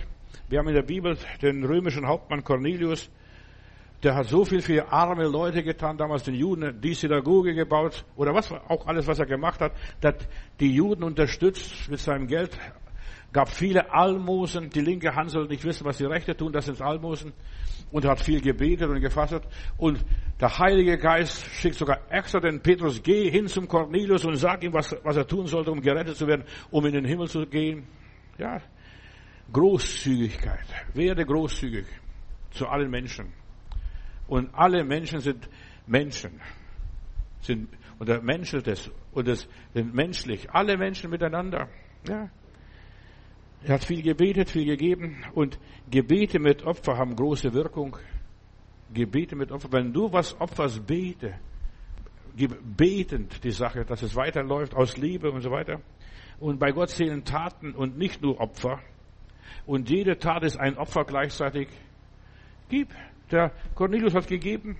[0.48, 3.10] Wir haben in der Bibel den römischen Hauptmann Cornelius,
[4.08, 8.34] der hat so viel für arme Leute getan, damals den Juden die Synagoge gebaut oder
[8.34, 10.30] was auch alles, was er gemacht hat, hat
[10.62, 12.58] die Juden unterstützt mit seinem Geld,
[13.34, 16.82] gab viele Almosen, die linke Hand soll nicht wissen, was die rechte tun, das sind
[16.82, 17.34] Almosen
[17.92, 19.44] und hat viel gebetet und gefastet
[19.78, 20.00] und
[20.40, 24.72] der Heilige Geist schickt sogar extra den Petrus, geh hin zum Cornelius und sag ihm,
[24.72, 27.86] was, was er tun sollte, um gerettet zu werden, um in den Himmel zu gehen.
[28.38, 28.62] Ja,
[29.52, 30.66] Großzügigkeit.
[30.94, 31.88] Werde großzügig
[32.52, 33.34] zu allen Menschen.
[34.28, 35.50] Und alle Menschen sind
[35.86, 36.42] Menschen.
[37.42, 38.92] Sind, und der menschelt es.
[39.12, 40.50] Und es sind menschlich.
[40.52, 41.70] Alle Menschen miteinander.
[42.08, 42.30] Ja.
[43.64, 45.24] Er hat viel gebetet, viel gegeben.
[45.34, 45.58] Und
[45.90, 47.98] Gebete mit Opfer haben große Wirkung.
[48.94, 49.72] Gebete mit Opfer.
[49.72, 51.36] Wenn du was opferst, bete.
[52.36, 55.82] Betend die Sache, dass es weiterläuft, aus Liebe und so weiter.
[56.40, 58.80] Und bei Gott zählen Taten und nicht nur Opfer.
[59.66, 61.68] Und jede Tat ist ein Opfer gleichzeitig.
[62.70, 62.90] Gib.
[63.32, 64.78] Der Cornelius hat gegeben.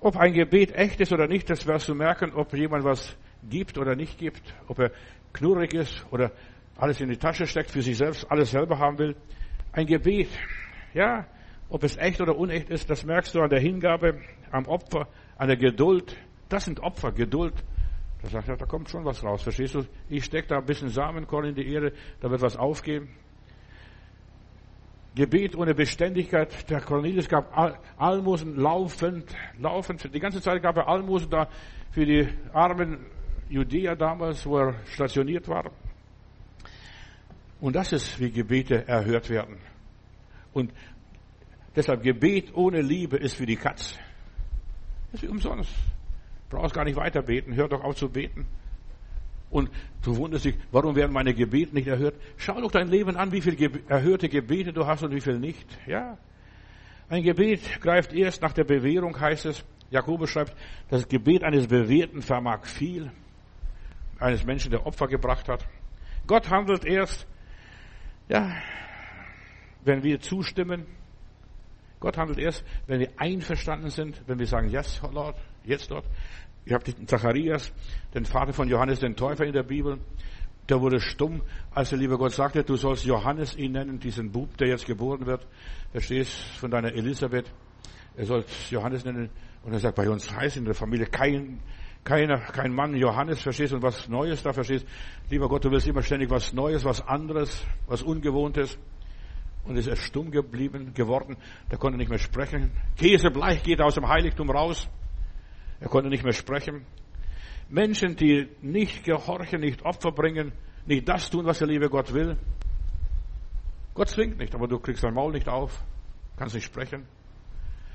[0.00, 3.76] Ob ein Gebet echt ist oder nicht, das wirst du merken, ob jemand was gibt
[3.76, 4.90] oder nicht gibt, ob er
[5.34, 6.32] knurrig ist oder
[6.76, 9.16] alles in die Tasche steckt, für sich selbst alles selber haben will.
[9.72, 10.28] Ein Gebet,
[10.94, 11.26] ja,
[11.68, 14.20] Ob es echt oder unecht ist, das merkst du an der Hingabe,
[14.52, 16.16] am Opfer, an der Geduld.
[16.48, 17.54] Das sind Opfer, Geduld.
[18.22, 19.42] Da sagt er, da kommt schon was raus.
[19.42, 19.82] Verstehst du?
[20.08, 23.08] Ich stecke da ein bisschen Samenkorn in die Erde, da wird was aufgehen.
[25.16, 26.68] Gebet ohne Beständigkeit.
[26.68, 27.50] Der Cornelius gab
[27.96, 30.14] Almosen laufend, laufend.
[30.14, 31.48] Die ganze Zeit gab er Almosen da
[31.90, 33.06] für die armen
[33.48, 35.70] Judäer damals, wo er stationiert war.
[37.60, 39.56] Und das ist, wie Gebete erhört werden.
[40.52, 40.70] Und
[41.74, 43.98] deshalb Gebet ohne Liebe ist wie die Katz.
[45.14, 45.72] Ist wie umsonst.
[46.50, 47.54] Brauchst gar nicht weiter beten.
[47.54, 48.46] Hör doch auf zu beten.
[49.50, 49.70] Und
[50.02, 52.16] du wunderst dich, warum werden meine Gebete nicht erhört?
[52.36, 55.66] Schau doch dein Leben an, wie viele erhörte Gebete du hast und wie viel nicht.
[55.86, 56.18] Ja.
[57.08, 59.64] Ein Gebet greift erst nach der Bewährung, heißt es.
[59.90, 60.56] Jakobus schreibt,
[60.88, 63.12] das Gebet eines Bewährten vermag viel.
[64.18, 65.64] Eines Menschen, der Opfer gebracht hat.
[66.26, 67.26] Gott handelt erst,
[68.28, 68.50] ja,
[69.84, 70.86] wenn wir zustimmen.
[72.00, 76.04] Gott handelt erst, wenn wir einverstanden sind, wenn wir sagen, yes, Lord, jetzt Lord.
[76.66, 77.72] Ich habe den Zacharias,
[78.12, 80.00] den Vater von Johannes den Täufer in der Bibel.
[80.68, 84.56] Der wurde stumm, als der liebe Gott sagte, du sollst Johannes ihn nennen, diesen Bub,
[84.56, 85.46] der jetzt geboren wird.
[85.92, 87.52] Verstehst von deiner Elisabeth.
[88.16, 89.30] Er soll Johannes nennen.
[89.62, 91.60] Und er sagt, bei uns heißt in der Familie kein,
[92.02, 94.86] keiner, kein Mann Johannes, verstehst und was Neues da verstehst.
[95.30, 98.76] Lieber Gott, du willst immer ständig was Neues, was anderes, was Ungewohntes.
[99.62, 101.36] Und ist er stumm geblieben, geworden.
[101.70, 102.72] Der konnte nicht mehr sprechen.
[102.96, 104.88] Käsebleich geht aus dem Heiligtum raus.
[105.80, 106.86] Er konnte nicht mehr sprechen.
[107.68, 110.52] Menschen, die nicht gehorchen, nicht Opfer bringen,
[110.86, 112.36] nicht das tun, was der liebe Gott will.
[113.94, 115.82] Gott zwingt nicht, aber du kriegst dein Maul nicht auf,
[116.36, 117.06] kannst nicht sprechen.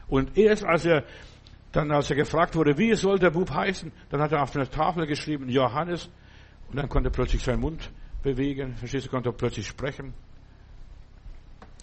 [0.08, 1.06] Und erst als er
[1.72, 4.70] dann, als er gefragt wurde, wie soll der Bub heißen, dann hat er auf einer
[4.70, 6.10] Tafel geschrieben, Johannes,
[6.70, 7.92] und dann konnte er plötzlich seinen Mund
[8.24, 10.14] bewegen, verstehst du, konnte er plötzlich sprechen.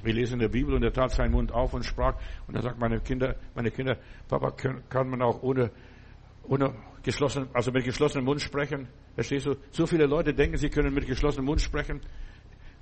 [0.02, 2.14] Wir lesen in der Bibel und er tat seinen Mund auf und sprach.
[2.46, 3.96] Und er sagt, meine Kinder, meine Kinder,
[4.28, 5.70] Papa, kann man auch ohne,
[6.48, 8.88] ohne geschlossen, also mit geschlossenem Mund sprechen?
[9.14, 9.56] Verstehst du?
[9.70, 12.00] So viele Leute denken, sie können mit geschlossenem Mund sprechen.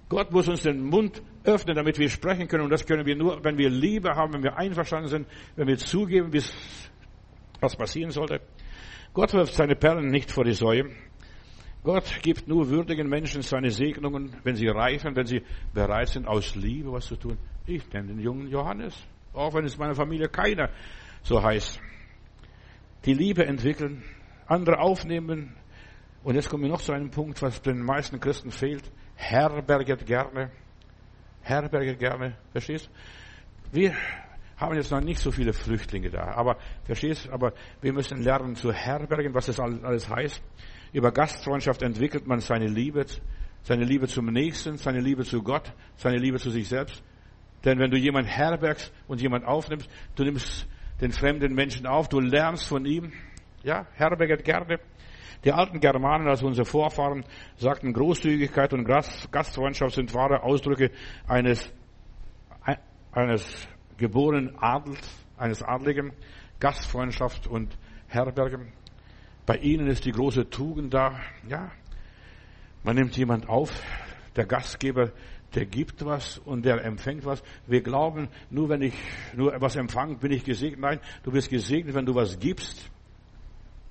[0.09, 2.65] Gott muss uns den Mund öffnen, damit wir sprechen können.
[2.65, 5.79] Und das können wir nur, wenn wir Liebe haben, wenn wir einverstanden sind, wenn wir
[5.79, 6.33] zugeben,
[7.61, 8.41] was passieren sollte.
[9.13, 10.91] Gott wirft seine Perlen nicht vor die Säue.
[11.83, 15.43] Gott gibt nur würdigen Menschen seine Segnungen, wenn sie reifen, wenn sie
[15.73, 17.39] bereit sind, aus Liebe was zu tun.
[17.65, 18.95] Ich nenne den jungen Johannes,
[19.33, 20.71] auch wenn es meiner Familie keiner
[21.23, 21.81] so heißt.
[23.07, 24.03] Die Liebe entwickeln,
[24.47, 25.55] andere aufnehmen.
[26.25, 28.91] Und jetzt kommen wir noch zu einem Punkt, was den meisten Christen fehlt.
[29.15, 30.51] Herberget gerne.
[31.41, 32.37] Herberget gerne.
[32.51, 32.91] Verstehst?
[33.71, 33.95] Wir
[34.57, 36.35] haben jetzt noch nicht so viele Flüchtlinge da.
[36.35, 37.29] Aber, verstehst?
[37.31, 40.43] Aber wir müssen lernen zu herbergen, was das alles heißt.
[40.93, 43.07] Über Gastfreundschaft entwickelt man seine Liebe,
[43.63, 47.05] seine Liebe zum Nächsten, seine Liebe zu Gott, seine Liebe zu sich selbst.
[47.65, 50.67] Denn wenn du jemanden herbergst und jemanden aufnimmst, du nimmst
[51.01, 53.13] den fremden Menschen auf, du lernst von ihm.
[53.63, 54.79] Ja, herberget gerne.
[55.45, 57.25] Die alten Germanen, also unsere Vorfahren,
[57.57, 60.91] sagten, Großzügigkeit und Gastfreundschaft sind wahre Ausdrücke
[61.29, 61.73] eines,
[63.13, 66.13] eines geborenen Adels, eines Adligen.
[66.59, 67.77] Gastfreundschaft und
[68.09, 68.73] Herbergen.
[69.45, 71.21] Bei ihnen ist die große Tugend da.
[71.49, 71.71] Ja,
[72.83, 73.71] man nimmt jemand auf,
[74.37, 75.13] der Gastgeber,
[75.57, 77.43] der gibt was und der empfängt was.
[77.67, 78.95] Wir glauben, nur wenn ich
[79.35, 80.81] nur was empfange, bin ich gesegnet.
[80.81, 82.91] Nein, du bist gesegnet, wenn du was gibst.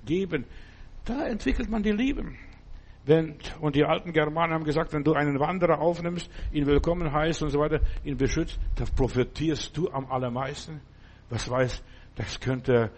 [0.06, 0.44] Geben,
[1.04, 2.24] da entwickelt man die Liebe.
[3.04, 7.42] Wenn, und die alten Germanen haben gesagt, wenn du einen Wanderer aufnimmst, ihn willkommen heißt
[7.42, 10.80] und so weiter, ihn beschützt, da profitierst du am allermeisten.
[11.28, 11.82] Was weiß,
[12.14, 12.90] das könnte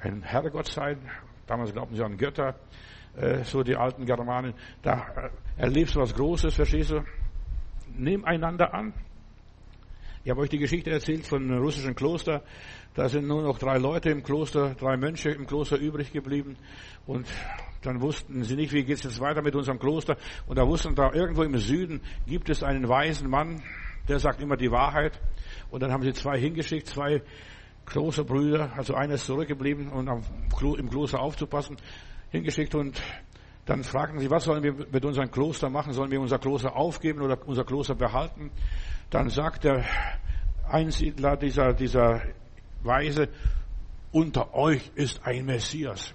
[0.00, 0.98] ein Herrgott sein
[1.46, 2.56] Damals glaubten sie an Götter,
[3.16, 4.54] äh, so die alten Germanen.
[4.82, 5.30] Da äh,
[5.62, 7.04] erlebst du was Großes, verstehst du?
[7.98, 8.92] Nimm einander an.
[10.24, 12.42] Ich habe euch die Geschichte erzählt von einem russischen Kloster.
[12.94, 16.56] Da sind nur noch drei Leute im Kloster, drei Mönche im Kloster übrig geblieben.
[17.06, 17.26] Und
[17.82, 20.16] dann wussten sie nicht, wie geht es jetzt weiter mit unserem Kloster.
[20.46, 23.62] Und da wussten da irgendwo im Süden gibt es einen weisen Mann,
[24.08, 25.20] der sagt immer die Wahrheit.
[25.70, 27.22] Und dann haben sie zwei hingeschickt, zwei
[27.86, 31.76] Klosterbrüder, also einer ist zurückgeblieben und im Kloster aufzupassen,
[32.30, 33.00] hingeschickt und
[33.66, 35.92] dann fragten sie, was sollen wir mit unserem Kloster machen?
[35.92, 38.50] Sollen wir unser Kloster aufgeben oder unser Kloster behalten?
[39.10, 39.84] Dann sagt der
[40.68, 42.22] Einsiedler, dieser, dieser
[42.82, 43.28] Weise,
[44.12, 46.14] unter euch ist ein Messias.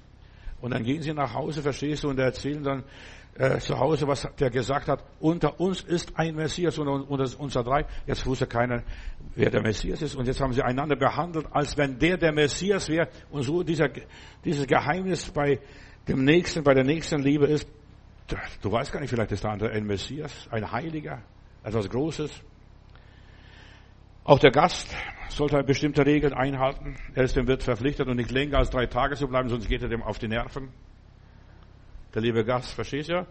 [0.61, 2.83] Und dann gehen sie nach Hause, verstehst du, und erzählen dann,
[3.35, 7.63] äh, zu Hause, was der gesagt hat, unter uns ist ein Messias und unter unser
[7.63, 7.85] drei.
[8.05, 8.83] Jetzt wusste keiner,
[9.35, 10.15] wer der Messias ist.
[10.15, 13.07] Und jetzt haben sie einander behandelt, als wenn der der Messias wäre.
[13.29, 13.89] Und so dieser,
[14.43, 15.59] dieses Geheimnis bei
[16.07, 17.67] dem Nächsten, bei der nächsten Liebe ist,
[18.61, 21.21] du weißt gar nicht, vielleicht ist andere ein Messias, ein Heiliger,
[21.63, 22.31] etwas Großes.
[24.23, 24.95] Auch der Gast
[25.29, 26.95] sollte bestimmte Regeln einhalten.
[27.15, 29.81] Er ist dem Wirt verpflichtet und nicht länger als drei Tage zu bleiben, sonst geht
[29.81, 30.69] er dem auf die Nerven.
[32.13, 33.27] Der liebe Gast, verstehst du ja?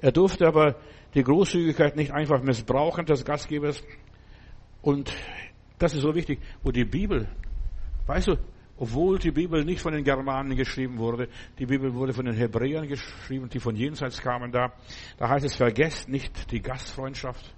[0.00, 0.76] Er durfte aber
[1.14, 3.82] die Großzügigkeit nicht einfach missbrauchen des Gastgebers.
[4.82, 5.12] Und
[5.78, 6.40] das ist so wichtig.
[6.62, 7.28] wo die Bibel,
[8.06, 8.36] weißt du,
[8.82, 12.88] obwohl die Bibel nicht von den Germanen geschrieben wurde, die Bibel wurde von den Hebräern
[12.88, 14.72] geschrieben, die von jenseits kamen da.
[15.18, 17.54] Da heißt es, vergesst nicht die Gastfreundschaft.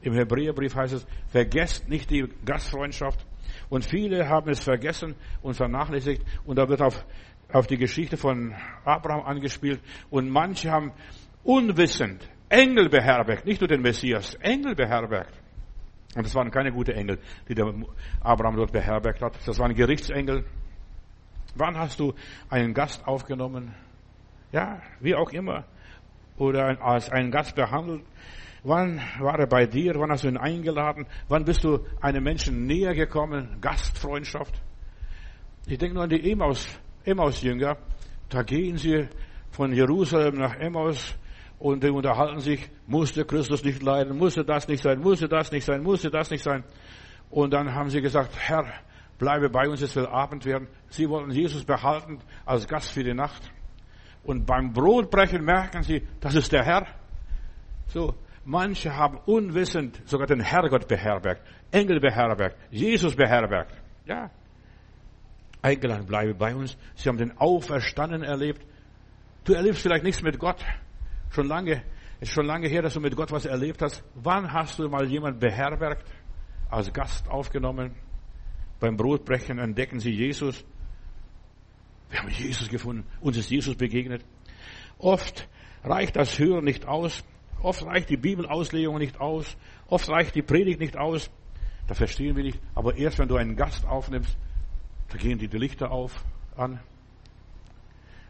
[0.00, 3.26] Im Hebräerbrief heißt es, vergesst nicht die Gastfreundschaft.
[3.68, 6.22] Und viele haben es vergessen und vernachlässigt.
[6.46, 7.04] Und da wird auf,
[7.52, 8.54] auf die Geschichte von
[8.86, 9.82] Abraham angespielt.
[10.08, 10.92] Und manche haben
[11.44, 15.38] unwissend Engel beherbergt, nicht nur den Messias, Engel beherbergt.
[16.16, 17.74] Und das waren keine guten Engel, die der
[18.22, 19.36] Abraham dort beherbergt hat.
[19.46, 20.46] Das waren Gerichtsengel.
[21.54, 22.14] Wann hast du
[22.48, 23.74] einen Gast aufgenommen?
[24.52, 25.64] Ja, wie auch immer.
[26.36, 28.02] Oder als einen Gast behandelt.
[28.64, 29.94] Wann war er bei dir?
[29.96, 31.06] Wann hast du ihn eingeladen?
[31.28, 33.58] Wann bist du einem Menschen näher gekommen?
[33.60, 34.62] Gastfreundschaft.
[35.66, 36.66] Ich denke nur an die Emmaus,
[37.04, 37.76] Emmaus-Jünger.
[38.28, 39.08] Da gehen sie
[39.50, 41.16] von Jerusalem nach Emmaus
[41.58, 45.64] und die unterhalten sich, musste Christus nicht leiden, musste das nicht sein, musste das nicht
[45.64, 46.64] sein, musste das nicht sein.
[47.30, 48.64] Und dann haben sie gesagt, Herr,
[49.22, 50.66] bleibe bei uns, es will Abend werden.
[50.88, 53.52] Sie wollten Jesus behalten als Gast für die Nacht.
[54.24, 56.88] Und beim Brotbrechen merken sie, das ist der Herr.
[57.86, 63.80] So, manche haben unwissend sogar den Herrgott beherbergt, Engel beherbergt, Jesus beherbergt.
[64.06, 64.28] Ja.
[65.62, 66.76] Eingeladen, bleibe bei uns.
[66.96, 68.66] Sie haben den Auferstanden erlebt.
[69.44, 70.64] Du erlebst vielleicht nichts mit Gott.
[71.30, 71.84] Schon lange,
[72.18, 74.02] ist schon lange her, dass du mit Gott was erlebt hast.
[74.16, 76.10] Wann hast du mal jemand beherbergt,
[76.68, 77.94] als Gast aufgenommen?
[78.82, 80.64] Beim Brotbrechen entdecken sie Jesus.
[82.10, 83.06] Wir haben Jesus gefunden.
[83.20, 84.24] Uns ist Jesus begegnet.
[84.98, 85.48] Oft
[85.84, 87.22] reicht das Hören nicht aus.
[87.62, 89.56] Oft reicht die Bibelauslegung nicht aus.
[89.86, 91.30] Oft reicht die Predigt nicht aus.
[91.86, 92.58] Da verstehen wir nicht.
[92.74, 94.36] Aber erst wenn du einen Gast aufnimmst,
[95.10, 96.24] da gehen die Lichter auf,
[96.56, 96.80] an.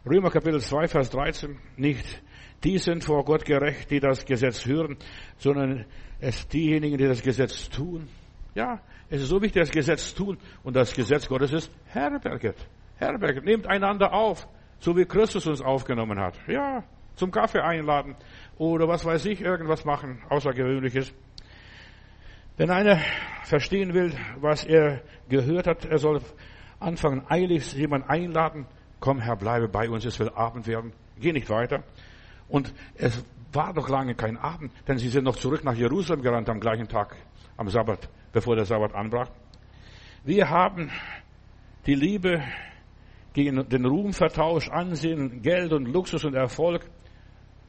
[0.05, 1.57] Römer Kapitel 2, Vers 13.
[1.77, 2.21] Nicht
[2.63, 4.97] die sind vor Gott gerecht, die das Gesetz hören,
[5.39, 5.85] sondern
[6.19, 8.07] es diejenigen, die das Gesetz tun.
[8.55, 8.79] Ja,
[9.09, 10.37] es ist so wichtig, das Gesetz tun.
[10.63, 12.55] Und das Gesetz Gottes ist herberget.
[12.97, 13.43] Herberget.
[13.43, 14.47] Nehmt einander auf.
[14.79, 16.35] So wie Christus uns aufgenommen hat.
[16.47, 16.83] Ja,
[17.15, 18.15] zum Kaffee einladen.
[18.57, 20.21] Oder was weiß ich, irgendwas machen.
[20.29, 21.13] Außergewöhnliches.
[22.57, 22.99] Wenn einer
[23.43, 26.21] verstehen will, was er gehört hat, er soll
[26.79, 28.67] anfangen, eilig jemand einladen.
[28.99, 30.93] Komm, Herr, bleibe bei uns, es will Abend werden.
[31.19, 31.83] Geh nicht weiter.
[32.47, 36.49] Und es war doch lange kein Abend, denn sie sind noch zurück nach Jerusalem gerannt
[36.49, 37.15] am gleichen Tag,
[37.57, 39.29] am Sabbat, bevor der Sabbat anbrach.
[40.25, 40.91] Wir haben
[41.85, 42.43] die Liebe
[43.33, 46.85] gegen den Ruhm vertauscht, Ansehen, Geld und Luxus und Erfolg.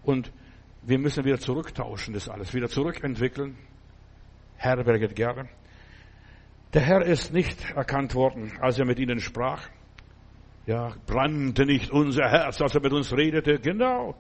[0.03, 0.33] Und
[0.83, 3.57] wir müssen wieder zurücktauschen, das alles, wieder zurückentwickeln.
[4.57, 5.49] Herberget gerne.
[6.73, 9.69] Der Herr ist nicht erkannt worden, als er mit ihnen sprach.
[10.67, 13.59] Ja, brannte nicht unser Herz, als er mit uns redete.
[13.59, 14.15] Genau.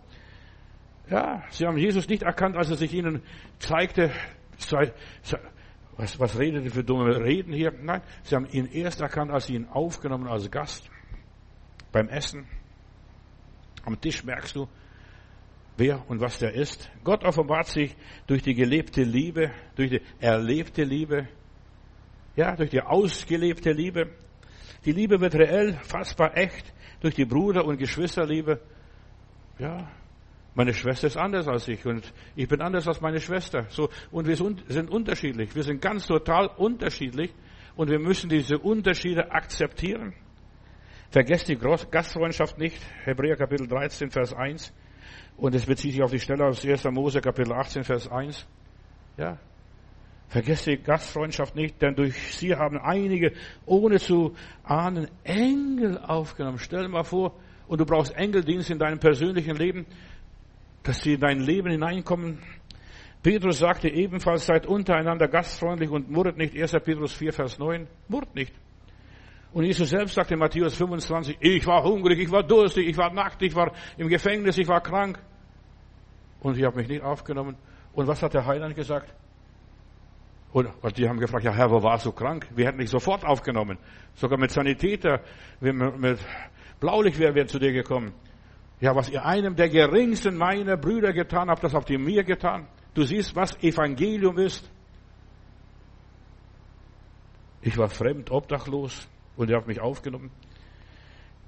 [1.10, 3.22] Ja, sie haben Jesus nicht erkannt, als er sich ihnen
[3.58, 4.10] zeigte.
[5.96, 7.72] Was, was redet ihr für dumme Reden hier?
[7.72, 10.90] Nein, sie haben ihn erst erkannt, als sie ihn aufgenommen als Gast.
[11.92, 12.46] Beim Essen.
[13.84, 14.68] Am Tisch merkst du,
[15.76, 16.90] wer und was der ist.
[17.04, 17.94] Gott offenbart sich
[18.26, 21.28] durch die gelebte Liebe, durch die erlebte Liebe,
[22.34, 24.10] ja, durch die ausgelebte Liebe.
[24.84, 28.60] Die Liebe wird reell, fassbar, echt, durch die Bruder- und Geschwisterliebe.
[29.58, 29.88] Ja,
[30.54, 33.66] meine Schwester ist anders als ich und ich bin anders als meine Schwester.
[33.70, 35.54] So, und wir sind unterschiedlich.
[35.54, 37.34] Wir sind ganz total unterschiedlich
[37.74, 40.14] und wir müssen diese Unterschiede akzeptieren.
[41.10, 42.80] Vergesst die Gastfreundschaft nicht.
[43.04, 44.72] Hebräer Kapitel 13, Vers 1.
[45.36, 46.84] Und es bezieht sich auf die Stelle aus 1.
[46.84, 48.46] Mose Kapitel 18, Vers 1.
[49.16, 49.38] Ja.
[50.28, 53.32] Vergesst die Gastfreundschaft nicht, denn durch sie haben einige,
[53.66, 56.58] ohne zu ahnen, Engel aufgenommen.
[56.58, 57.36] Stell dir mal vor,
[57.66, 59.86] und du brauchst Engeldienst in deinem persönlichen Leben
[60.84, 62.38] dass sie in dein Leben hineinkommen.
[63.22, 66.54] Petrus sagte ebenfalls, seid untereinander gastfreundlich und murrt nicht.
[66.54, 66.72] 1.
[66.84, 67.88] Petrus 4, Vers 9.
[68.08, 68.54] Murrt nicht.
[69.52, 73.12] Und Jesus selbst sagte in Matthäus 25, ich war hungrig, ich war durstig, ich war
[73.12, 75.18] nackt, ich war im Gefängnis, ich war krank.
[76.40, 77.56] Und ich habe mich nicht aufgenommen.
[77.94, 79.14] Und was hat der Heiland gesagt?
[80.52, 80.68] Und
[80.98, 82.46] die haben gefragt, ja Herr, wo warst du krank?
[82.54, 83.78] Wir hätten dich sofort aufgenommen.
[84.14, 85.20] Sogar mit Sanitäter,
[85.60, 86.18] mit
[86.78, 88.12] Blaulicht wären wir zu dir gekommen.
[88.84, 92.68] Ja, was ihr einem der geringsten meiner Brüder getan habt, das habt ihr mir getan.
[92.92, 94.70] Du siehst, was Evangelium ist.
[97.62, 100.30] Ich war fremd, obdachlos und ihr habt mich aufgenommen.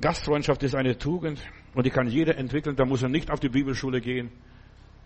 [0.01, 1.39] Gastfreundschaft ist eine Tugend
[1.75, 2.75] und die kann jeder entwickeln.
[2.75, 4.33] Da muss er nicht auf die Bibelschule gehen.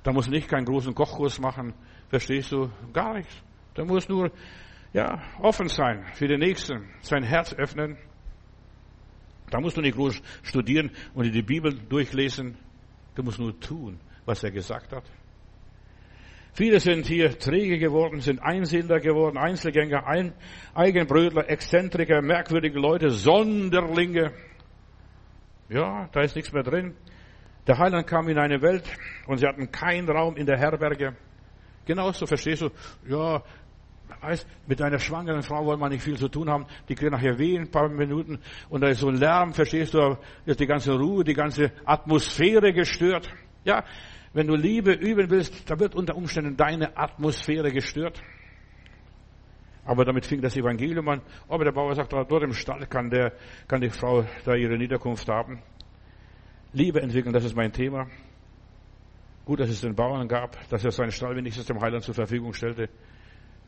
[0.05, 1.75] Da muss nicht keinen großen Kochkurs machen.
[2.11, 2.71] Verstehst du?
[2.93, 3.43] Gar nichts.
[3.75, 4.31] Da muss nur
[4.93, 7.99] Ja, offen sein für den Nächsten, sein Herz öffnen.
[9.51, 12.57] Da musst du nicht groß studieren und die Bibel durchlesen.
[13.15, 15.05] Du musst nur tun, was er gesagt hat.
[16.53, 20.33] Viele sind hier träge geworden, sind Einsiedler geworden, Einzelgänger, Ein
[20.75, 24.33] Eigenbrötler, Exzentriker, merkwürdige Leute, Sonderlinge.
[25.69, 26.97] Ja, da ist nichts mehr drin.
[27.67, 28.85] Der Heiland kam in eine Welt
[29.27, 31.15] und sie hatten keinen Raum in der Herberge.
[31.87, 32.71] Genauso verstehst du,
[33.09, 33.43] ja,
[34.21, 36.67] weißt, mit einer schwangeren Frau wollen wir nicht viel zu tun haben.
[36.89, 39.95] Die kriegen nachher weh in ein paar Minuten und da ist so ein Lärm, verstehst
[39.95, 43.29] du, ist die ganze Ruhe, die ganze Atmosphäre gestört.
[43.65, 43.85] Ja,
[44.33, 48.23] wenn du Liebe üben willst, da wird unter Umständen deine Atmosphäre gestört.
[49.85, 51.23] Aber damit fing das Evangelium an.
[51.49, 53.33] Aber der Bauer sagt, dort im Stall kann, der,
[53.67, 55.63] kann die Frau da ihre Niederkunft haben.
[56.73, 58.07] Liebe entwickeln, das ist mein Thema.
[59.45, 62.53] Gut, dass es den Bauern gab, dass er seinen Stall wenigstens dem Heiland zur Verfügung
[62.53, 62.89] stellte.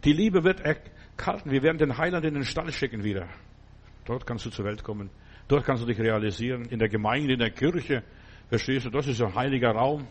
[0.04, 1.52] Die Liebe wird erkalten.
[1.52, 3.28] Wir werden den Heiland in den Stall schicken wieder.
[4.04, 5.10] Dort kannst du zur Welt kommen.
[5.46, 6.64] Dort kannst du dich realisieren.
[6.66, 8.02] In der Gemeinde, in der Kirche.
[8.48, 8.90] Verstehst du?
[8.90, 10.06] Das ist ein heiliger Raum.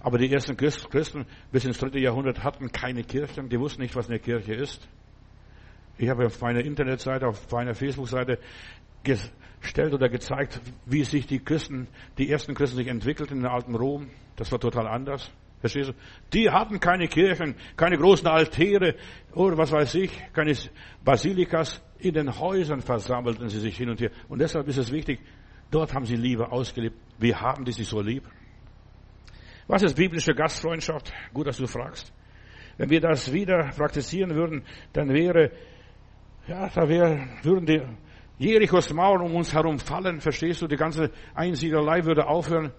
[0.00, 3.48] Aber die ersten Christen bis ins dritte Jahrhundert hatten keine Kirchen.
[3.48, 4.86] Die wussten nicht, was eine Kirche ist.
[5.96, 8.38] Ich habe auf meiner Internetseite, auf meiner Facebook-Seite
[9.04, 11.86] gestellt oder gezeigt, wie sich die Christen,
[12.18, 14.10] die ersten Christen sich entwickelten in alten Rom.
[14.36, 15.30] Das war total anders.
[15.60, 15.94] Verstehst du?
[16.32, 18.96] Die hatten keine Kirchen, keine großen Altäre
[19.32, 20.54] oder was weiß ich, keine
[21.04, 21.82] Basilikas.
[21.98, 24.10] In den Häusern versammelten sie sich hin und her.
[24.28, 25.20] Und deshalb ist es wichtig,
[25.70, 26.96] dort haben sie Liebe ausgelebt.
[27.18, 28.24] Wir haben die sich so lieb.
[29.66, 31.12] Was ist biblische Gastfreundschaft?
[31.32, 32.12] Gut, dass du fragst.
[32.76, 35.52] Wenn wir das wieder praktizieren würden, dann wäre,
[36.46, 37.80] ja, da wäre, würden die
[38.38, 40.66] Jerichos Mauern um uns herum fallen, verstehst du?
[40.66, 42.72] Die ganze Einsiedlerei würde aufhören.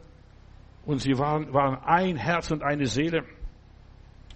[0.86, 3.24] Und sie waren, waren ein Herz und eine Seele.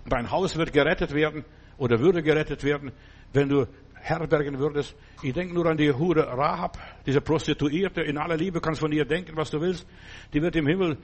[0.06, 1.46] Dein Haus wird gerettet werden
[1.78, 2.92] oder würde gerettet werden,
[3.34, 4.96] wenn du herbergen würdest.
[5.22, 8.02] Ich denke nur an die Hure Rahab, diese Prostituierte.
[8.02, 9.86] In aller Liebe kannst du von ihr denken, was du willst.
[10.34, 10.98] Die wird im Himmel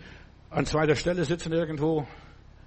[0.49, 2.07] an zweiter Stelle sitzen irgendwo.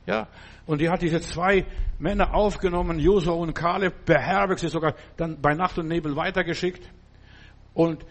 [0.07, 0.29] Ja,
[0.64, 1.66] und die hat diese zwei
[1.99, 6.91] Männer aufgenommen, Josua und Kaleb, beherbergt sie sogar dann bei Nacht und Nebel weitergeschickt.
[7.74, 8.07] Und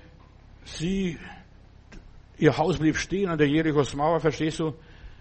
[0.64, 1.18] sie,
[2.38, 4.74] ihr Haus blieb stehen an der Jerichos Mauer, verstehst du?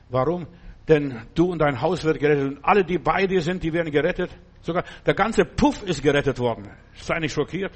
[0.09, 0.47] Warum?
[0.89, 2.57] Denn du und dein Haus wird gerettet.
[2.57, 4.31] Und alle, die bei dir sind, die werden gerettet.
[4.61, 6.71] Sogar der ganze Puff ist gerettet worden.
[6.95, 7.73] Sei nicht schockiert.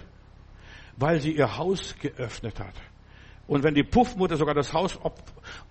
[0.96, 2.74] Weil sie ihr Haus geöffnet hat.
[3.46, 4.98] Und wenn die Puffmutter sogar das Haus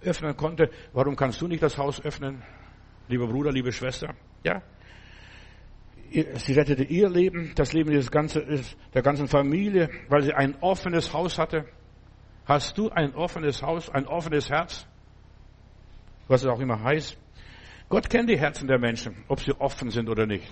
[0.01, 2.41] öffnen konnte, warum kannst du nicht das Haus öffnen?
[3.07, 4.15] Lieber Bruder, liebe Schwester.
[4.43, 4.61] Ja?
[6.11, 8.43] Sie rettete ihr Leben, das Leben des ganzen,
[8.93, 11.65] der ganzen Familie, weil sie ein offenes Haus hatte.
[12.49, 14.85] Hast du ein offenes Haus, ein offenes Herz?
[16.27, 17.17] Was es auch immer heißt.
[17.87, 20.49] Gott kennt die Herzen der Menschen, ob sie offen sind oder nicht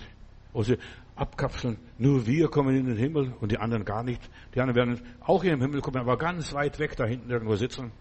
[0.52, 0.76] wo sie
[1.14, 1.78] abkapseln.
[1.98, 4.20] Nur wir kommen in den Himmel und die anderen gar nicht.
[4.54, 7.54] Die anderen werden auch in den Himmel kommen, aber ganz weit weg da hinten irgendwo
[7.54, 7.92] sitzen.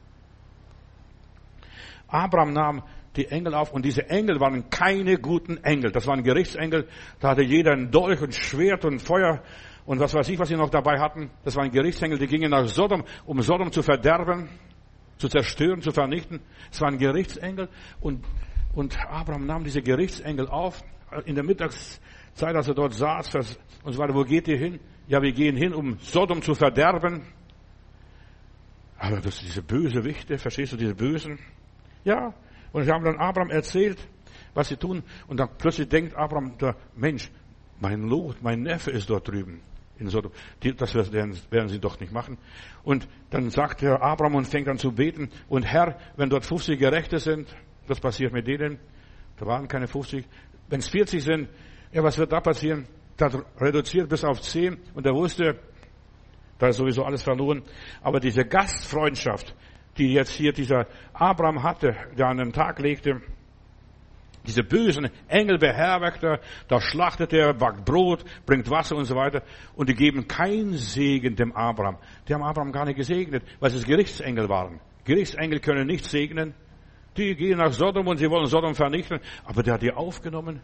[2.07, 2.83] Abraham nahm
[3.15, 5.91] die Engel auf und diese Engel waren keine guten Engel.
[5.91, 6.87] Das waren Gerichtsengel.
[7.19, 9.43] Da hatte jeder ein Dolch und Schwert und Feuer
[9.87, 11.31] und was weiß ich, was sie noch dabei hatten.
[11.45, 14.49] Das waren Gerichtsengel, die gingen nach Sodom, um Sodom zu verderben,
[15.17, 16.41] zu zerstören, zu vernichten.
[16.69, 17.69] Es waren Gerichtsengel
[18.01, 18.23] und,
[18.75, 20.83] und Abraham nahm diese Gerichtsengel auf.
[21.23, 22.01] In der Mittags,
[22.33, 24.81] Zeit, als er dort saß und so weiter, wo geht ihr hin?
[25.07, 27.23] Ja, wir gehen hin, um Sodom zu verderben.
[28.97, 31.39] Aber das diese böse Wichte, verstehst du, diese Bösen?
[32.03, 32.33] Ja,
[32.73, 34.05] und sie haben dann Abraham erzählt,
[34.53, 35.03] was sie tun.
[35.27, 37.31] Und dann plötzlich denkt Abraham, der Mensch,
[37.79, 39.61] mein Lot, mein Neffe ist dort drüben
[39.99, 40.31] in Sodom.
[40.77, 42.37] Das werden, sie doch nicht machen.
[42.83, 45.29] Und dann sagt der Abraham und fängt an zu beten.
[45.47, 47.47] Und Herr, wenn dort 50 Gerechte sind,
[47.87, 48.79] was passiert mit denen?
[49.37, 50.25] Da waren keine 50.
[50.69, 51.49] Wenn es 40 sind,
[51.91, 52.87] ja, was wird da passieren?
[53.15, 55.59] Das reduziert bis auf zehn und er wusste,
[56.59, 57.63] da ist sowieso alles verloren.
[58.01, 59.55] Aber diese Gastfreundschaft,
[59.97, 63.21] die jetzt hier dieser Abraham hatte, der an den Tag legte,
[64.47, 69.43] diese bösen Engel beherbergte, da schlachtet er, backt Brot, bringt Wasser und so weiter.
[69.75, 71.97] Und die geben keinen Segen dem Abraham.
[72.27, 74.79] Die haben Abraham gar nicht gesegnet, weil es Gerichtsengel waren.
[75.03, 76.53] Gerichtsengel können nicht segnen.
[77.17, 79.19] Die gehen nach Sodom und sie wollen Sodom vernichten.
[79.45, 80.61] Aber der hat die aufgenommen.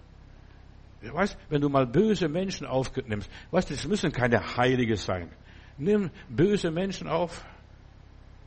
[1.01, 5.29] Weißt, wenn du mal böse Menschen aufnimmst, weißt du, das müssen keine Heilige sein.
[5.77, 7.43] Nimm böse Menschen auf,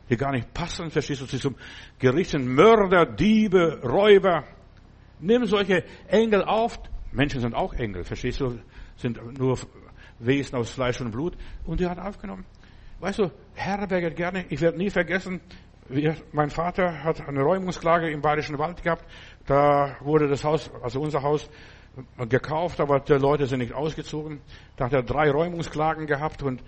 [0.09, 1.57] die gar nicht passen, verstehst du, zum
[2.01, 4.45] sind Mörder, Diebe, Räuber.
[5.21, 6.79] Nimm solche Engel auf.
[7.13, 8.59] Menschen sind auch Engel, verstehst du,
[8.97, 9.59] sind nur
[10.19, 11.37] Wesen aus Fleisch und Blut.
[11.65, 12.45] Und die hat aufgenommen.
[13.01, 14.47] Weißt du, herberget gerne.
[14.49, 15.41] Ich werde nie vergessen,
[15.89, 19.05] wir, mein Vater hat eine Räumungsklage im Bayerischen Wald gehabt.
[19.47, 21.49] Da wurde das Haus, also unser Haus,
[22.29, 24.41] gekauft, aber die Leute sind nicht ausgezogen.
[24.77, 26.63] Da hat er drei Räumungsklagen gehabt und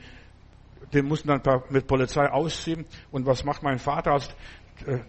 [0.92, 2.86] die mussten dann mit Polizei ausziehen.
[3.10, 4.34] Und was macht mein Vater, als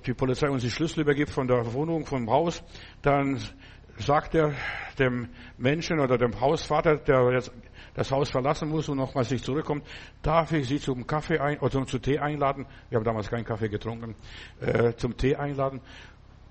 [0.05, 2.63] die Polizei uns die Schlüssel übergibt von der Wohnung, vom Haus?
[3.01, 3.39] Dann
[3.97, 4.53] sagt er
[4.97, 7.51] dem Menschen oder dem Hausvater, der jetzt
[7.93, 9.83] das Haus verlassen muss und nochmals nicht zurückkommt,
[10.21, 12.65] darf ich Sie zum Kaffee ein, oder zum Tee einladen?
[12.89, 14.15] Wir haben damals keinen Kaffee getrunken,
[14.61, 15.81] äh, zum Tee einladen.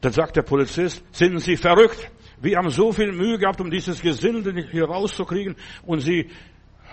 [0.01, 2.11] Dann sagt der Polizist, sind Sie verrückt?
[2.41, 5.57] Wir haben so viel Mühe gehabt, um dieses Gesinde hier rauszukriegen
[5.87, 6.31] und Sie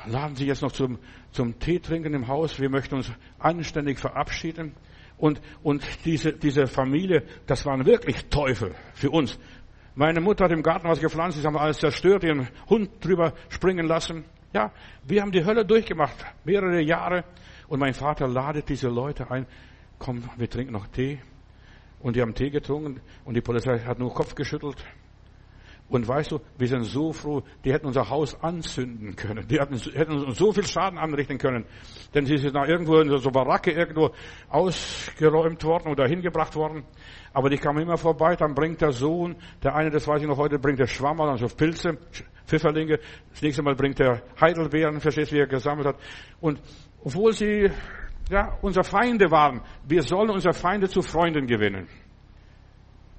[0.07, 0.99] laden Sie jetzt noch zum,
[1.31, 2.59] zum Tee trinken im Haus.
[2.59, 4.73] Wir möchten uns anständig verabschieden.
[5.17, 9.39] Und, und diese, diese Familie, das waren wirklich Teufel für uns.
[9.95, 13.87] Meine Mutter hat im Garten was gepflanzt, sie haben alles zerstört, ihren Hund drüber springen
[13.87, 14.25] lassen.
[14.53, 14.71] Ja,
[15.05, 17.23] wir haben die Hölle durchgemacht, mehrere Jahre.
[17.67, 19.47] Und mein Vater ladet diese Leute ein,
[19.97, 21.19] komm, wir trinken noch Tee.
[21.99, 24.77] Und die haben Tee getrunken und die Polizei hat nur Kopf geschüttelt.
[25.87, 29.47] Und weißt du, wir sind so froh, die hätten unser Haus anzünden können.
[29.47, 31.65] Die hätten, hätten uns so viel Schaden anrichten können.
[32.13, 34.09] Denn sie sind nach irgendwo in so Baracke irgendwo
[34.49, 36.85] ausgeräumt worden oder hingebracht worden.
[37.33, 40.37] Aber die kamen immer vorbei, dann bringt der Sohn, der eine, das weiß ich noch
[40.37, 41.99] heute, bringt der Schwammerl, also Pilze,
[42.47, 42.99] Pfifferlinge.
[43.29, 45.97] Das nächste Mal bringt er Heidelbeeren, verstehst du, wie er gesammelt hat.
[46.41, 46.59] Und
[47.03, 47.69] obwohl sie,
[48.31, 51.87] ja, unsere Feinde waren, wir sollen unsere Feinde zu Freunden gewinnen.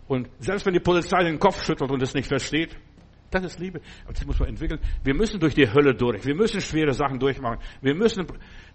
[0.08, 2.76] Und selbst wenn die Polizei den Kopf schüttelt und es nicht versteht,
[3.30, 3.80] das ist Liebe.
[4.04, 4.80] Aber das muss man entwickeln.
[5.02, 6.24] Wir müssen durch die Hölle durch.
[6.24, 7.58] Wir müssen schwere Sachen durchmachen.
[7.80, 8.26] Wir müssen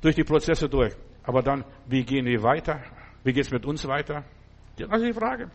[0.01, 0.93] durch die Prozesse durch.
[1.23, 2.81] Aber dann, wie gehen wir weiter?
[3.23, 4.25] Wie geht's mit uns weiter?
[4.77, 5.49] Das ist die Frage.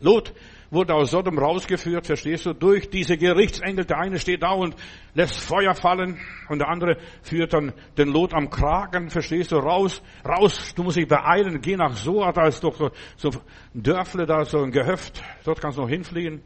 [0.00, 0.32] Lot
[0.70, 3.84] wurde aus Sodom rausgeführt, verstehst du, durch diese Gerichtsengel.
[3.84, 4.76] Der eine steht da und
[5.14, 6.18] lässt Feuer fallen
[6.48, 10.96] und der andere führt dann den Lot am Kragen, verstehst du, raus, raus, du musst
[10.96, 13.30] dich beeilen, geh nach Soa, da ist doch so, so
[13.74, 16.42] ein Dörfle, da ist so ein Gehöft, dort kannst du noch hinfliehen.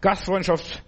[0.00, 0.82] Gastfreundschaft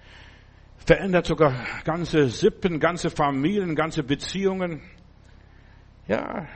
[0.79, 1.55] verändert sogar
[1.85, 4.83] ganze Sippen, ganze Familien, ganze Beziehungen.
[6.07, 6.47] Ja.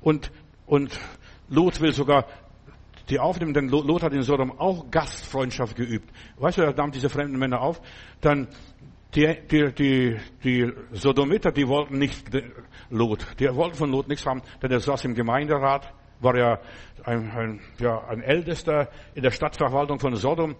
[0.00, 0.30] Und,
[0.66, 0.98] und
[1.48, 2.26] Lot will sogar
[3.08, 6.10] die aufnehmen, denn Lot hat in Sodom auch Gastfreundschaft geübt.
[6.38, 7.80] Weißt du, er nahm diese fremden Männer auf,
[8.20, 8.48] dann
[9.14, 12.26] die, die, die, die Sodomiter, die wollten nicht
[12.90, 16.58] Lot, die wollten von Lot nichts haben, denn er saß im Gemeinderat, war ja
[17.04, 20.56] ein, ein, ja, ein Ältester in der Stadtverwaltung von Sodom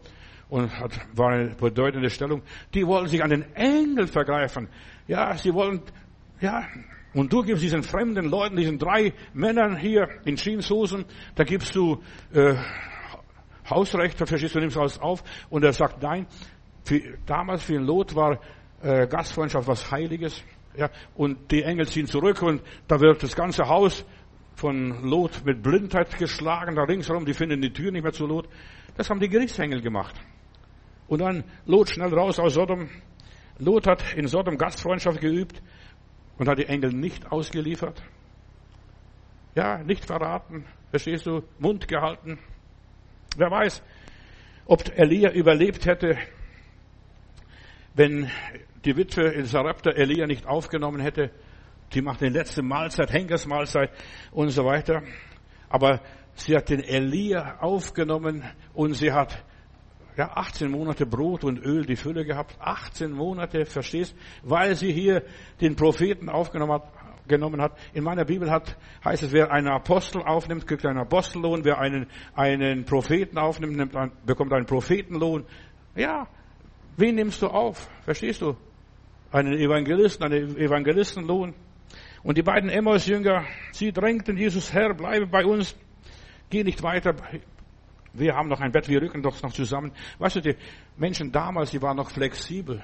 [0.49, 2.43] und hat, war eine bedeutende Stellung.
[2.73, 4.69] Die wollten sich an den Engel vergreifen.
[5.09, 5.83] Ja, sie wollen,
[6.41, 6.65] ja,
[7.17, 12.03] und du gibst diesen fremden Leuten, diesen drei Männern hier in Jeanshosen, da gibst du
[12.35, 12.55] äh,
[13.71, 15.25] Hausrecht, verstehst du, nimmst alles auf.
[15.49, 16.27] Und er sagt, nein,
[16.85, 18.39] für, damals für den Lot war
[18.83, 20.45] äh, Gastfreundschaft was Heiliges.
[20.77, 24.05] Ja, und die Engel ziehen zurück und da wird das ganze Haus
[24.55, 28.47] von Lot mit Blindheit geschlagen, da ringsherum, die finden die Tür nicht mehr zu Lot.
[28.99, 30.15] Das haben die Gerichtsengel gemacht.
[31.09, 32.91] Und dann Lot schnell raus aus Sodom.
[33.59, 35.63] Lot hat in Sodom Gastfreundschaft geübt
[36.39, 38.03] und hat die Engel nicht ausgeliefert?
[39.55, 40.67] Ja, nicht verraten.
[40.91, 41.43] Verstehst du?
[41.59, 42.39] Mund gehalten.
[43.37, 43.83] Wer weiß,
[44.67, 46.19] ob Elia überlebt hätte,
[47.95, 48.31] wenn
[48.85, 51.31] die Witwe in Sarepta Elia nicht aufgenommen hätte.
[51.93, 53.91] Die macht die letzte Mahlzeit, Henkersmahlzeit
[54.31, 55.03] und so weiter.
[55.69, 56.01] Aber
[56.35, 59.43] sie hat den Elia aufgenommen und sie hat
[60.17, 62.57] ja, 18 Monate Brot und Öl die Fülle gehabt.
[62.59, 64.15] 18 Monate, verstehst?
[64.43, 65.23] Weil sie hier
[65.61, 66.93] den Propheten aufgenommen hat,
[67.29, 67.73] genommen hat.
[67.93, 71.65] In meiner Bibel hat, heißt es, wer einen Apostel aufnimmt, kriegt einen Apostelllohn.
[71.65, 75.45] Wer einen, einen Propheten aufnimmt, nimmt ein, bekommt einen Prophetenlohn.
[75.95, 76.29] Ja,
[76.97, 77.89] wen nimmst du auf?
[78.03, 78.57] Verstehst du?
[79.31, 81.55] Einen Evangelisten, einen Evangelistenlohn.
[82.23, 85.77] Und die beiden Emmaus-Jünger, sie drängten Jesus, Herr, bleibe bei uns,
[86.49, 87.15] geh nicht weiter,
[88.19, 89.93] wir haben noch ein Bett, wir rücken doch noch zusammen.
[90.19, 90.57] Weißt du, die
[90.97, 92.83] Menschen damals, die waren noch flexibel.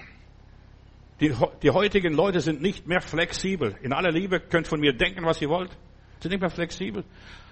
[1.20, 3.76] Die, die heutigen Leute sind nicht mehr flexibel.
[3.82, 5.70] In aller Liebe könnt von mir denken, was ihr wollt.
[5.70, 7.04] Sie sind nicht mehr flexibel.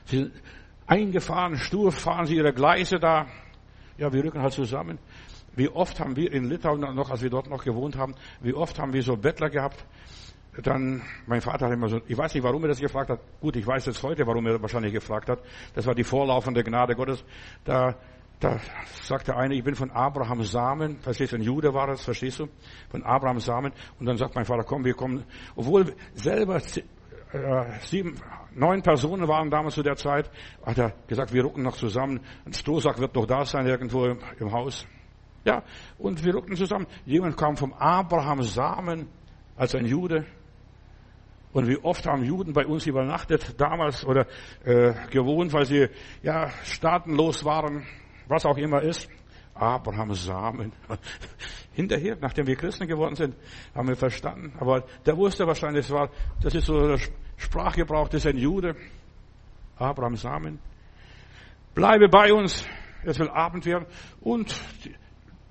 [0.06, 0.32] Sie sind
[0.86, 3.26] eingefahren, stur fahren sie ihre Gleise da.
[3.96, 4.98] Ja, wir rücken halt zusammen.
[5.54, 8.78] Wie oft haben wir in Litauen noch, als wir dort noch gewohnt haben, wie oft
[8.78, 9.84] haben wir so Bettler gehabt,
[10.62, 13.20] dann, mein Vater hat immer so, ich weiß nicht, warum er das gefragt hat.
[13.40, 15.40] Gut, ich weiß jetzt heute, warum er wahrscheinlich gefragt hat.
[15.74, 17.24] Das war die vorlaufende Gnade Gottes.
[17.64, 17.94] Da,
[18.40, 18.58] da
[19.02, 22.40] sagt der eine, ich bin von Abrahams Samen, verstehst du, ein Jude war das, verstehst
[22.40, 22.48] du?
[22.90, 23.72] Von Abrahams Samen.
[24.00, 25.24] Und dann sagt mein Vater, komm, wir kommen,
[25.54, 28.16] obwohl selber äh, sieben,
[28.54, 30.30] neun Personen waren damals zu der Zeit,
[30.64, 32.20] hat er gesagt, wir rucken noch zusammen.
[32.44, 34.86] Ein Strohsack wird noch da sein, irgendwo im, im Haus.
[35.44, 35.62] Ja,
[35.98, 36.86] und wir ruckten zusammen.
[37.06, 39.08] Jemand kam vom Abrahams Samen
[39.56, 40.26] als ein Jude.
[41.52, 44.26] Und wie oft haben Juden bei uns übernachtet damals oder
[44.64, 45.88] äh, gewohnt, weil sie
[46.22, 47.86] ja staatenlos waren,
[48.28, 49.08] was auch immer ist.
[49.54, 50.72] Abrahams Samen.
[51.72, 53.34] Hinterher, nachdem wir Christen geworden sind,
[53.74, 54.52] haben wir verstanden.
[54.58, 56.98] Aber der wusste wahrscheinlich, das, war, das ist so der
[57.36, 58.76] Sprachgebrauch, das ist ein Jude.
[59.76, 60.58] Abrahams Samen.
[61.74, 62.64] Bleibe bei uns,
[63.04, 63.86] es will Abend werden.
[64.20, 64.60] Und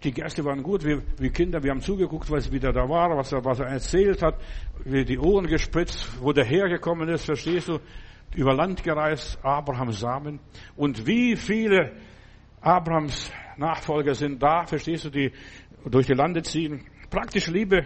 [0.04, 3.32] die, Gäste waren gut, wir, wir Kinder, wir haben zugeguckt, was wieder da war, was
[3.32, 4.36] er, was er erzählt hat,
[4.86, 7.80] wie die Ohren gespritzt, wo der hergekommen ist, verstehst du?
[8.36, 10.40] Über Land gereist, Abrahams Samen.
[10.76, 11.94] Und wie viele
[12.62, 15.32] Abrahams Nachfolger sind da, verstehst du, die
[15.86, 16.86] durch die Lande ziehen.
[17.10, 17.86] Praktische Liebe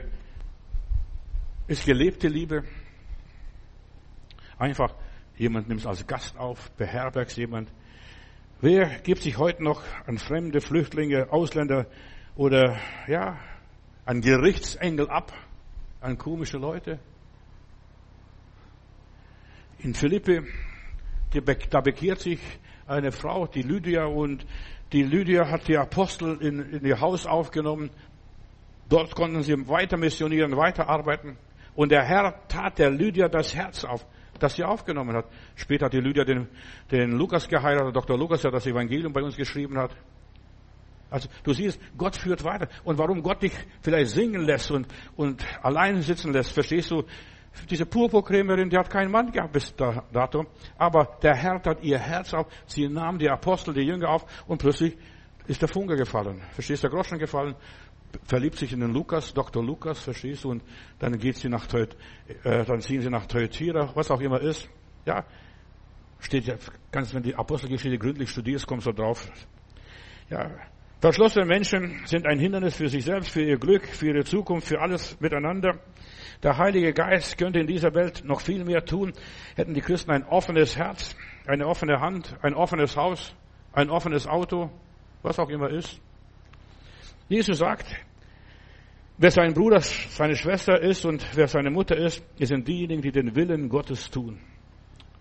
[1.68, 2.64] ist gelebte Liebe.
[4.58, 4.94] Einfach
[5.38, 7.72] jemand nimmt es als Gast auf, beherbergt jemand.
[8.66, 11.86] Wer gibt sich heute noch an fremde Flüchtlinge, Ausländer
[12.38, 13.38] oder ja,
[14.06, 15.34] an Gerichtsengel ab,
[16.00, 16.98] an komische Leute?
[19.80, 20.44] In Philippi,
[21.72, 22.40] da bekehrt sich
[22.88, 24.46] eine Frau, die Lydia, und
[24.94, 27.90] die Lydia hat die Apostel in, in ihr Haus aufgenommen.
[28.88, 31.38] Dort konnten sie weiter missionieren, weiter arbeiten.
[31.76, 34.06] Und der Herr tat der Lydia das Herz auf,
[34.40, 35.26] das sie aufgenommen hat.
[35.56, 36.48] Später hat die Lydia den,
[36.92, 38.18] den Lukas geheiratet, Dr.
[38.18, 39.96] Lukas, der das Evangelium bei uns geschrieben hat.
[41.10, 42.68] Also du siehst, Gott führt weiter.
[42.84, 47.04] Und warum Gott dich vielleicht singen lässt und, und allein sitzen lässt, verstehst du?
[47.70, 50.46] Diese Purpurkrämerin, die hat keinen Mann gehabt bis dato.
[50.76, 52.48] Aber der Herr tat ihr Herz auf.
[52.66, 54.98] Sie nahm die Apostel, die Jünger auf und plötzlich
[55.46, 56.42] ist der Funke gefallen.
[56.52, 57.56] Verstehst du, der Groschen gefallen.
[58.26, 59.64] Verliebt sich in den Lukas, Dr.
[59.64, 60.52] Lukas, verstehst du?
[60.52, 60.64] Und
[61.00, 61.88] dann geht sie nach äh,
[62.66, 64.70] dann ziehen sie nach Teutira, was auch immer ist.
[65.06, 65.26] Ja,
[66.20, 66.56] steht ja,
[66.92, 69.28] ganz, wenn die Apostelgeschichte gründlich studierst, kommst du drauf.
[70.30, 70.50] Ja,
[71.02, 74.80] verschlossene Menschen sind ein Hindernis für sich selbst, für ihr Glück, für ihre Zukunft, für
[74.80, 75.80] alles miteinander.
[76.44, 79.14] Der Heilige Geist könnte in dieser Welt noch viel mehr tun,
[79.56, 81.16] hätten die Christen ein offenes Herz,
[81.48, 83.36] eine offene Hand, ein offenes Haus,
[83.74, 84.70] ein offenes Auto,
[85.24, 86.00] was auch immer ist.
[87.30, 87.86] Jesus sagt,
[89.18, 93.36] wer sein Bruder, seine Schwester ist und wer seine Mutter ist, sind diejenigen, die den
[93.36, 94.40] Willen Gottes tun.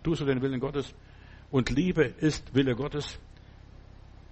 [0.02, 0.94] Tust du den Willen Gottes?
[1.50, 3.20] Und Liebe ist Wille Gottes.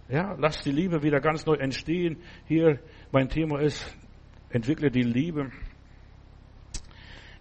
[0.08, 2.16] Ja, lass die Liebe wieder ganz neu entstehen.
[2.48, 2.80] Hier
[3.12, 3.96] mein Thema ist,
[4.48, 5.50] entwickle die Liebe.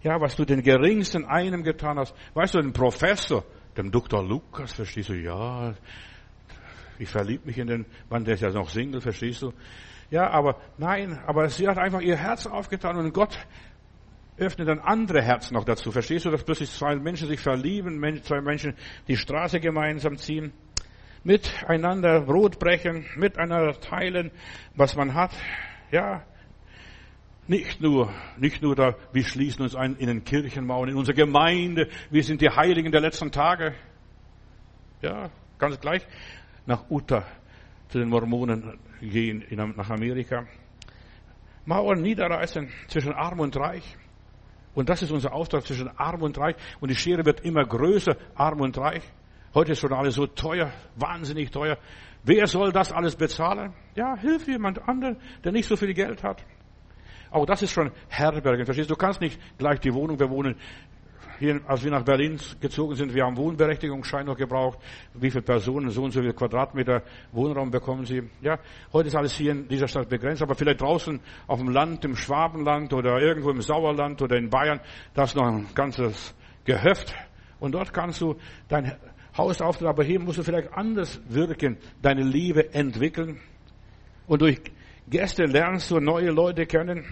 [0.02, 2.14] Ja, was du den geringsten einem getan hast.
[2.34, 3.44] Weißt du, den Professor,
[3.76, 4.22] dem Dr.
[4.24, 5.14] Lukas, verstehst du?
[5.14, 5.74] Ja,
[6.98, 9.52] ich verlieb mich in den Mann, der ist ja noch Single, verstehst du?
[10.10, 13.38] Ja, aber nein, aber sie hat einfach ihr Herz aufgetan und Gott
[14.36, 15.92] öffnet dann andere Herzen noch dazu.
[15.92, 18.74] Verstehst du, dass plötzlich zwei Menschen sich verlieben, zwei Menschen
[19.06, 20.52] die Straße gemeinsam ziehen,
[21.22, 24.32] miteinander Brot brechen, miteinander teilen,
[24.74, 25.32] was man hat.
[25.92, 26.24] Ja,
[27.46, 31.88] nicht nur, nicht nur da, wir schließen uns ein in den Kirchenmauern, in unserer Gemeinde,
[32.10, 33.74] wir sind die Heiligen der letzten Tage.
[35.02, 36.06] Ja, ganz gleich
[36.66, 37.26] nach Utah
[37.88, 39.44] zu den Mormonen gehen,
[39.76, 40.46] nach Amerika.
[41.64, 43.96] Mauern niederreißen zwischen Arm und Reich.
[44.74, 46.56] Und das ist unser Auftrag zwischen Arm und Reich.
[46.80, 49.02] Und die Schere wird immer größer, Arm und Reich.
[49.52, 51.76] Heute ist schon alles so teuer, wahnsinnig teuer.
[52.22, 53.72] Wer soll das alles bezahlen?
[53.96, 56.44] Ja, hilf jemand anderen, der nicht so viel Geld hat.
[57.30, 58.64] Auch das ist schon Herbergen.
[58.64, 58.94] Verstehst du?
[58.94, 60.56] Du kannst nicht gleich die Wohnung bewohnen.
[61.40, 64.78] Hier, als wir nach Berlin gezogen sind, wir haben Wohnberechtigungsschein noch gebraucht.
[65.14, 68.24] Wie viele Personen, so und so viele Quadratmeter Wohnraum bekommen sie?
[68.42, 68.58] Ja,
[68.92, 72.14] heute ist alles hier in dieser Stadt begrenzt, aber vielleicht draußen auf dem Land, im
[72.14, 74.80] Schwabenland oder irgendwo im Sauerland oder in Bayern,
[75.14, 76.34] da ist noch ein ganzes
[76.66, 77.14] Gehöft.
[77.58, 78.36] Und dort kannst du
[78.68, 78.94] dein
[79.34, 83.40] Haus aufnehmen, aber hier musst du vielleicht anders wirken, deine Liebe entwickeln.
[84.26, 84.60] Und durch
[85.08, 87.06] Gäste lernst du neue Leute kennen.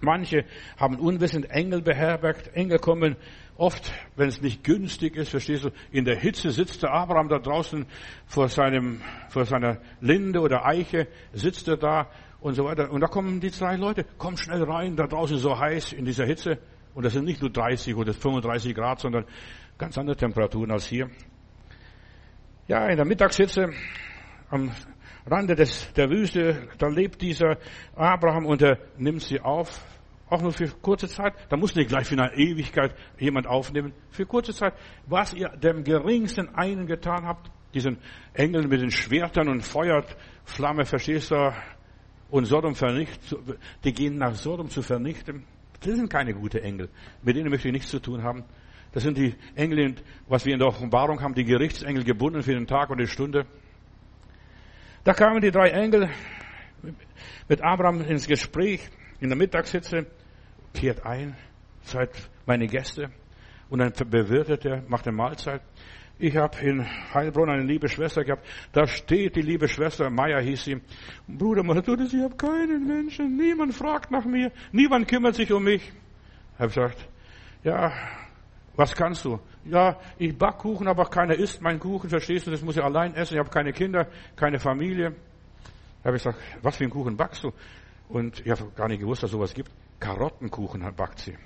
[0.00, 0.44] Manche
[0.76, 2.54] haben unwissend Engel beherbergt.
[2.54, 3.16] Engel kommen
[3.56, 7.38] oft, wenn es nicht günstig ist, verstehst du, in der Hitze sitzt der Abraham da
[7.38, 7.86] draußen
[8.26, 12.90] vor seinem, vor seiner Linde oder Eiche, sitzt er da und so weiter.
[12.90, 16.26] Und da kommen die zwei Leute, komm schnell rein, da draußen so heiß in dieser
[16.26, 16.58] Hitze.
[16.94, 19.24] Und das sind nicht nur 30 oder 35 Grad, sondern
[19.78, 21.10] ganz andere Temperaturen als hier.
[22.68, 23.70] Ja, in der Mittagshitze
[24.50, 24.70] am
[25.28, 27.58] Rande des, der Wüste, da lebt dieser
[27.94, 29.84] Abraham und er nimmt sie auf,
[30.28, 31.34] auch nur für kurze Zeit.
[31.48, 33.92] Da muss nicht gleich für eine Ewigkeit jemand aufnehmen.
[34.10, 34.74] Für kurze Zeit.
[35.06, 37.98] Was ihr dem geringsten einen getan habt, diesen
[38.34, 41.52] Engeln mit den Schwertern und Feuerflamme, verstehst du,
[42.28, 43.38] und Sodom vernichtet,
[43.84, 45.44] die gehen nach Sodom zu vernichten.
[45.80, 46.88] Das sind keine guten Engel.
[47.22, 48.44] Mit denen möchte ich nichts zu tun haben.
[48.92, 49.94] Das sind die Engel,
[50.26, 53.46] was wir in der Offenbarung haben, die Gerichtsengel gebunden für den Tag und die Stunde.
[55.06, 56.10] Da kamen die drei Engel
[57.48, 58.90] mit Abraham ins Gespräch
[59.20, 60.04] in der Mittagshitze,
[60.74, 61.36] kehrt ein,
[61.82, 62.10] seid
[62.44, 63.10] meine Gäste.
[63.70, 65.62] Und dann bewirtet er, macht eine Mahlzeit.
[66.18, 66.84] Ich habe in
[67.14, 68.44] Heilbronn eine liebe Schwester gehabt.
[68.72, 70.80] Da steht die liebe Schwester, Meier hieß sie.
[71.28, 73.36] Bruder, es, ich habe keinen Menschen.
[73.36, 74.50] Niemand fragt nach mir.
[74.72, 75.84] Niemand kümmert sich um mich.
[75.84, 77.08] Ich habe gesagt,
[77.62, 77.92] ja,
[78.74, 79.38] was kannst du?
[79.68, 82.50] Ja, ich back Kuchen, aber keiner isst meinen Kuchen, verstehst du?
[82.50, 83.34] Das muss ich allein essen.
[83.34, 84.06] Ich habe keine Kinder,
[84.36, 85.10] keine Familie.
[86.02, 87.52] Da habe ich gesagt, was für einen Kuchen backst du?
[88.08, 89.70] Und ich habe gar nicht gewusst, dass sowas gibt.
[89.98, 91.36] Karottenkuchen backt sie.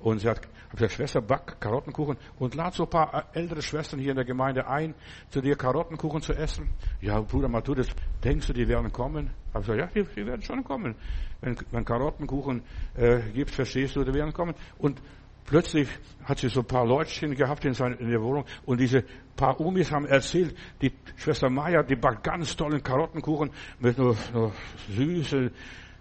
[0.00, 0.40] Und sie hat
[0.72, 4.66] gesagt, Schwester, back Karottenkuchen und lad so ein paar ältere Schwestern hier in der Gemeinde
[4.66, 4.94] ein,
[5.28, 6.70] zu dir Karottenkuchen zu essen.
[7.02, 7.88] Ja, Bruder Matthäus,
[8.24, 9.30] denkst du, die werden kommen?
[9.48, 10.94] Ich habe gesagt, ja, die, die, werden schon kommen.
[11.42, 12.62] Wenn man Karottenkuchen
[12.96, 14.54] äh, gibt, verstehst du, die werden kommen.
[14.78, 15.02] Und
[15.50, 15.88] plötzlich
[16.24, 19.04] hat sie so ein paar Leutchen gehabt in, seine, in der Wohnung und diese
[19.36, 24.52] paar Omis haben erzählt, die Schwester Maya, die backt ganz tollen Karottenkuchen mit nur, nur
[24.88, 25.50] süße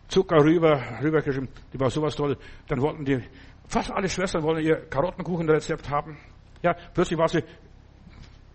[0.07, 2.37] Zucker rüber, rübergeschrieben, die war sowas toll.
[2.67, 3.21] Dann wollten die
[3.69, 6.17] Fast alle Schwestern wollen ihr Karottenkuchenrezept haben.
[6.63, 7.43] Ja, plötzlich war sie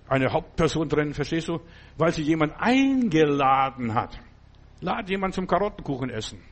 [0.08, 1.60] eine Hauptperson drin, verstehst du?
[1.96, 4.18] Weil sie jemand eingeladen hat.
[4.80, 6.42] Lad jemand zum Karottenkuchen essen.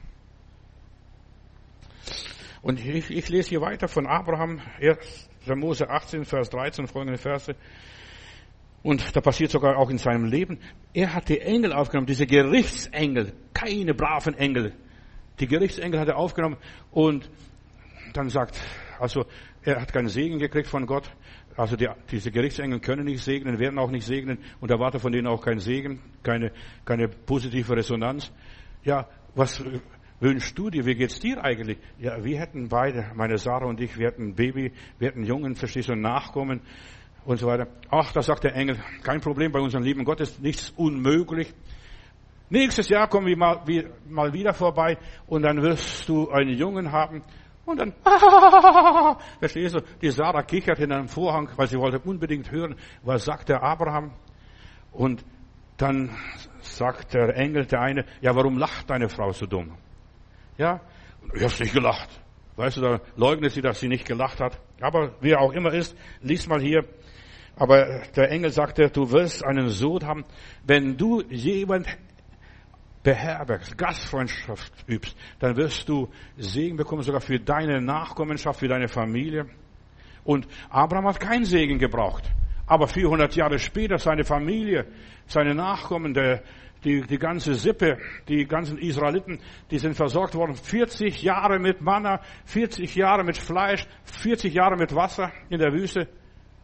[2.62, 5.28] Und ich, ich lese hier weiter von Abraham, 1.
[5.56, 7.54] Mose 18, Vers 13, folgende Verse.
[8.84, 10.58] Und da passiert sogar auch in seinem Leben.
[10.94, 14.74] Er hat die Engel aufgenommen, diese Gerichtsengel, keine braven Engel.
[15.40, 16.56] Die Gerichtsengel hat er aufgenommen
[16.92, 17.28] und
[18.12, 18.60] dann sagt,
[18.98, 19.24] also
[19.62, 21.10] er hat keinen Segen gekriegt von Gott.
[21.56, 25.26] Also die, diese Gerichtsengel können nicht segnen, werden auch nicht segnen und erwarte von denen
[25.26, 26.52] auch keinen Segen, keine,
[26.84, 28.32] keine positive Resonanz.
[28.84, 29.62] Ja, was
[30.22, 30.86] wünschst du dir?
[30.86, 31.78] Wie geht's dir eigentlich?
[31.98, 35.56] Ja, wir hätten beide, meine Sarah und ich, wir hätten ein Baby, wir hätten Jungen,
[35.56, 36.60] verstehst du, Nachkommen
[37.24, 37.66] und so weiter.
[37.90, 41.52] Ach, da sagt der Engel, kein Problem bei unserem lieben Gott ist nichts unmöglich.
[42.50, 43.62] Nächstes Jahr kommen wir mal,
[44.08, 47.22] mal wieder vorbei und dann wirst du einen Jungen haben
[47.64, 47.94] und dann,
[49.38, 53.48] verstehst du, die Sarah kichert in einem Vorhang, weil sie wollte unbedingt hören, was sagt
[53.48, 54.12] der Abraham.
[54.92, 55.24] Und
[55.78, 56.10] dann
[56.60, 59.72] sagt der Engel, der eine, ja, warum lacht deine Frau so dumm?
[60.58, 60.80] Ja,
[61.32, 62.08] du hast nicht gelacht.
[62.56, 64.58] Weißt du, da leugnet sie, dass sie nicht gelacht hat.
[64.80, 66.84] Aber wie er auch immer ist, lies mal hier.
[67.56, 70.24] Aber der Engel sagte, du wirst einen Sohn haben,
[70.64, 71.86] wenn du jemand
[73.02, 79.46] beherbergst, Gastfreundschaft übst, dann wirst du Segen bekommen, sogar für deine Nachkommenschaft, für deine Familie.
[80.24, 82.30] Und Abraham hat keinen Segen gebraucht.
[82.66, 84.86] Aber 400 Jahre später seine Familie,
[85.26, 86.42] seine Nachkommen, der,
[86.84, 89.38] die, die ganze Sippe, die ganzen Israeliten,
[89.70, 90.54] die sind versorgt worden.
[90.54, 96.08] 40 Jahre mit Manna, 40 Jahre mit Fleisch, 40 Jahre mit Wasser in der Wüste.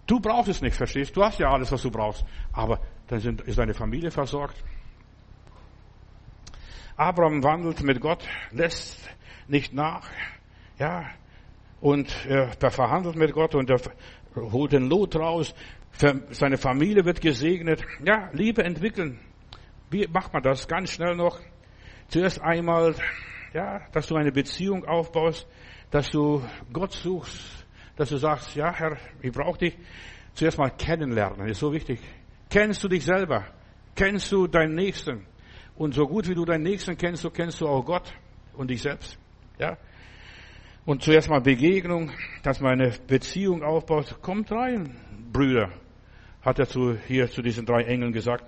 [0.06, 1.16] Du brauchst es nicht, verstehst?
[1.16, 2.24] Du hast ja alles, was du brauchst.
[2.52, 4.56] Aber dann sind, ist deine Familie versorgt.
[6.96, 9.08] Abraham wandelt mit Gott, lässt
[9.46, 10.10] nicht nach,
[10.78, 11.06] ja,
[11.80, 13.80] und er verhandelt mit Gott und er
[14.34, 15.54] holt den Lot raus.
[16.30, 17.84] Seine Familie wird gesegnet.
[18.04, 19.20] Ja, Liebe entwickeln.
[19.90, 20.68] Wie macht man das?
[20.68, 21.40] Ganz schnell noch.
[22.08, 22.94] Zuerst einmal,
[23.52, 25.46] ja, dass du eine Beziehung aufbaust,
[25.90, 27.66] dass du Gott suchst,
[27.96, 29.76] dass du sagst, ja, Herr, ich brauche dich.
[30.34, 32.00] Zuerst mal kennenlernen, ist so wichtig.
[32.50, 33.46] Kennst du dich selber?
[33.94, 35.26] Kennst du deinen Nächsten?
[35.74, 38.12] Und so gut wie du deinen Nächsten kennst, so kennst du auch Gott
[38.54, 39.18] und dich selbst.
[39.58, 39.76] Ja?
[40.84, 42.10] Und zuerst mal Begegnung,
[42.42, 44.20] dass man eine Beziehung aufbaut.
[44.22, 44.96] Kommt rein,
[45.32, 45.70] Brüder,
[46.42, 48.44] hat er zu, hier zu diesen drei Engeln gesagt.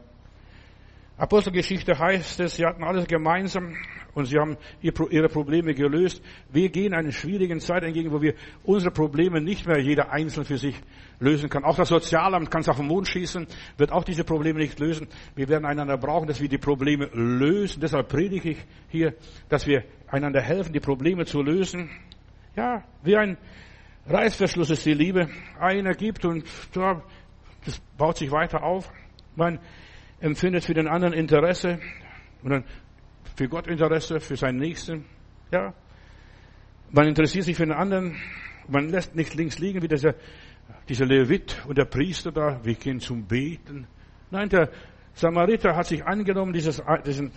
[1.21, 3.77] Apostelgeschichte heißt es, sie hatten alles gemeinsam
[4.14, 6.23] und sie haben ihre Probleme gelöst.
[6.51, 10.57] Wir gehen einer schwierigen Zeit entgegen, wo wir unsere Probleme nicht mehr jeder einzeln für
[10.57, 10.75] sich
[11.18, 11.62] lösen kann.
[11.62, 13.47] Auch das Sozialamt kann es auf den Mond schießen,
[13.77, 15.09] wird auch diese Probleme nicht lösen.
[15.35, 17.83] Wir werden einander brauchen, dass wir die Probleme lösen.
[17.83, 19.12] Deshalb predige ich hier,
[19.51, 21.91] dass wir einander helfen, die Probleme zu lösen.
[22.57, 23.37] Ja, wie ein
[24.07, 25.29] Reißverschluss ist die Liebe.
[25.61, 26.47] Einer gibt und
[27.66, 28.91] das baut sich weiter auf.
[29.37, 29.59] Man
[30.21, 31.79] empfindet für den anderen Interesse
[32.43, 32.64] und dann
[33.37, 35.05] für Gott Interesse, für seinen Nächsten.
[35.51, 35.75] Ja,
[36.91, 38.16] man interessiert sich für den anderen.
[38.68, 40.14] Man lässt nicht links liegen, wie dieser,
[40.89, 42.61] dieser Levit und der Priester da.
[42.62, 43.87] Wir gehen zum Beten.
[44.31, 44.71] Nein, der
[45.14, 47.33] Samariter hat sich angenommen, dieses, diesen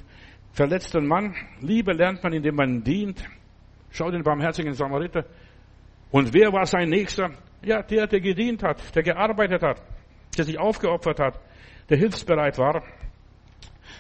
[0.52, 1.34] verletzten Mann.
[1.62, 3.24] Liebe lernt man, indem man dient.
[3.92, 5.26] Schau den barmherzigen Samariter.
[6.12, 7.32] Und wer war sein Nächster?
[7.64, 9.82] Ja, der, der gedient hat, der gearbeitet hat,
[10.38, 11.40] der sich aufgeopfert hat
[11.90, 12.84] der hilfsbereit war.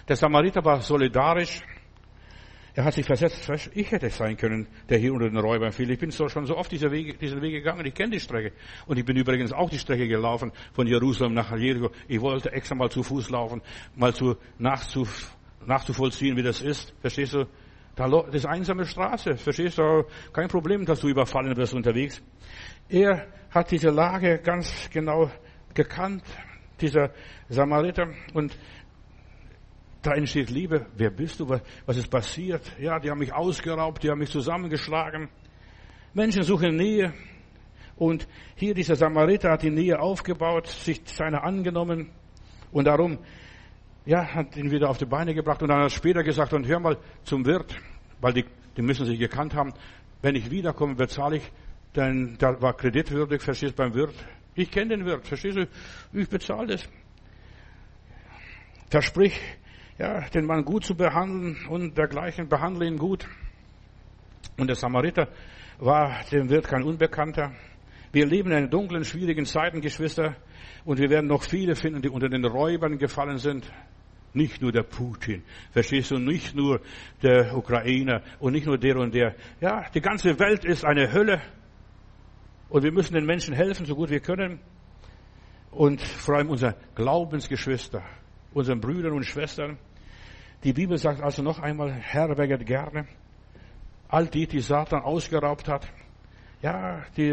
[0.07, 1.61] Der Samariter war solidarisch.
[2.75, 3.47] Er hat sich versetzt.
[3.73, 5.91] Ich hätte es sein können, der hier unter den Räubern fiel.
[5.91, 7.86] Ich bin so, schon so oft diese Wege, diesen Weg gegangen.
[7.86, 8.51] Ich kenne die Strecke.
[8.88, 11.91] Und ich bin übrigens auch die Strecke gelaufen von Jerusalem nach Jericho.
[12.07, 13.61] Ich wollte extra mal zu Fuß laufen,
[13.95, 15.07] mal zu, nachzu,
[15.67, 16.93] nachzuvollziehen, wie das ist.
[17.01, 17.45] Verstehst du?
[17.95, 19.38] Da, das ist einsame Straße.
[19.38, 20.05] Verstehst du?
[20.34, 22.23] Kein Problem, dass du überfallen wirst unterwegs.
[22.89, 25.29] Er hat diese Lage ganz genau
[25.75, 26.23] gekannt
[26.82, 27.11] dieser
[27.49, 28.09] Samariter.
[28.34, 28.57] Und
[30.01, 30.86] da entsteht Liebe.
[30.95, 31.47] Wer bist du?
[31.47, 32.71] Was ist passiert?
[32.80, 35.30] Ja, die haben mich ausgeraubt, die haben mich zusammengeschlagen.
[36.13, 37.13] Menschen suchen Nähe.
[37.95, 42.11] Und hier dieser Samariter hat die Nähe aufgebaut, sich seiner angenommen.
[42.71, 43.19] Und darum,
[44.05, 45.61] ja, hat ihn wieder auf die Beine gebracht.
[45.61, 47.76] Und dann hat er später gesagt, und hör mal zum Wirt,
[48.19, 48.45] weil die,
[48.76, 49.74] die müssen sich gekannt haben.
[50.21, 51.51] Wenn ich wiederkomme, bezahle ich,
[51.95, 54.15] denn da war kreditwürdig, verstehst beim Wirt.
[54.55, 55.67] Ich kenne den Wirt, verstehst du?
[56.13, 56.87] Ich bezahle das.
[58.89, 59.39] Versprich,
[59.97, 63.27] ja, den Mann gut zu behandeln und dergleichen, behandle ihn gut.
[64.57, 65.27] Und der Samariter
[65.79, 67.51] war dem Wirt kein Unbekannter.
[68.11, 70.35] Wir leben in dunklen, schwierigen Zeiten, Geschwister,
[70.85, 73.71] und wir werden noch viele finden, die unter den Räubern gefallen sind.
[74.35, 76.81] Nicht nur der Putin, verstehst du, nicht nur
[77.21, 79.35] der Ukrainer und nicht nur der und der.
[79.61, 81.41] Ja, die ganze Welt ist eine Hölle.
[82.74, 84.59] Und wir müssen den Menschen helfen, so gut wir können.
[85.69, 88.01] Und vor allem unseren Glaubensgeschwister,
[88.51, 89.78] unseren Brüdern und Schwestern.
[90.63, 93.05] Die Bibel sagt also noch einmal, herberget gerne
[94.07, 95.88] all die, die Satan ausgeraubt hat.
[96.63, 97.30] Ja, die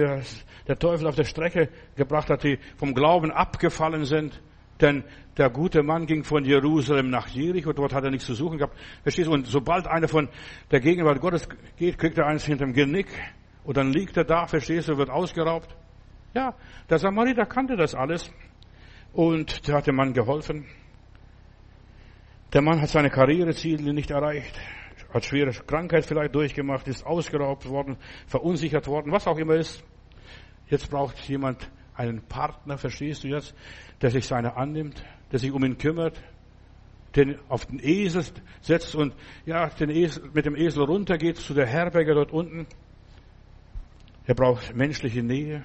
[0.69, 4.43] der Teufel auf der Strecke gebracht hat, die vom Glauben abgefallen sind.
[4.83, 5.05] Denn
[5.39, 8.77] der gute Mann ging von Jerusalem nach Jericho, dort hat er nichts zu suchen gehabt.
[9.05, 9.33] Verstehst du?
[9.33, 10.29] Und sobald einer von
[10.71, 13.09] der Gegenwart Gottes geht, kriegt er eins hinterm Genick.
[13.65, 15.77] Und dann liegt er da, verstehst du, wird ausgeraubt.
[16.35, 16.55] Ja,
[16.89, 18.31] der Samariter kannte das alles.
[19.13, 20.67] Und der hat dem Mann geholfen.
[22.53, 24.59] Der Mann hat seine Karriereziele nicht erreicht,
[25.13, 27.97] hat schwere Krankheit vielleicht durchgemacht, ist ausgeraubt worden,
[28.27, 29.85] verunsichert worden, was auch immer ist.
[30.69, 33.55] Jetzt braucht jemand einen Partner, verstehst du jetzt,
[34.03, 36.21] der sich seiner annimmt, der sich um ihn kümmert,
[37.15, 38.25] den auf den Esel
[38.61, 39.15] setzt und
[39.47, 42.67] ja, den Esel, mit dem Esel runtergeht zu der Herberge dort unten.
[44.31, 45.65] Er braucht menschliche Nähe.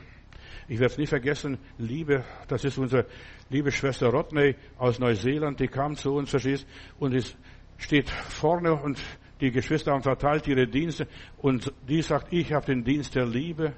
[0.67, 3.05] Ich werde es nie vergessen, Liebe, das ist unsere
[3.51, 6.65] liebe Schwester Rodney aus Neuseeland, die kam zu uns, verstehst,
[6.97, 7.37] und ist,
[7.77, 8.99] steht vorne und
[9.39, 11.07] die Geschwister haben verteilt ihre Dienste
[11.37, 13.73] und die sagt, ich habe den Dienst der Liebe.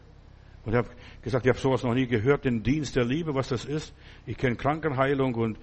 [0.63, 0.89] Und ich habe
[1.21, 3.93] gesagt, ich habe sowas noch nie gehört, den Dienst der Liebe, was das ist.
[4.25, 5.57] Ich kenne Krankenheilung und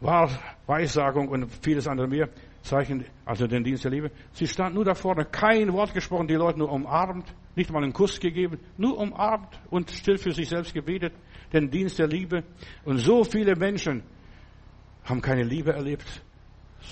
[0.00, 2.30] Weissagung und vieles andere mehr.
[2.62, 4.10] Zeichen, also den Dienst der Liebe.
[4.32, 7.92] Sie stand nur da vorne, kein Wort gesprochen, die Leute nur umarmt, nicht mal einen
[7.92, 11.12] Kuss gegeben, nur umarmt und still für sich selbst gebetet,
[11.52, 12.44] den Dienst der Liebe.
[12.84, 14.02] Und so viele Menschen
[15.04, 16.22] haben keine Liebe erlebt.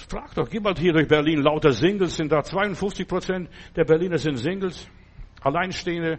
[0.08, 4.18] Frag doch, geh mal hier durch Berlin, lauter Singles sind da, 52 Prozent der Berliner
[4.18, 4.88] sind Singles,
[5.42, 6.18] Alleinstehende,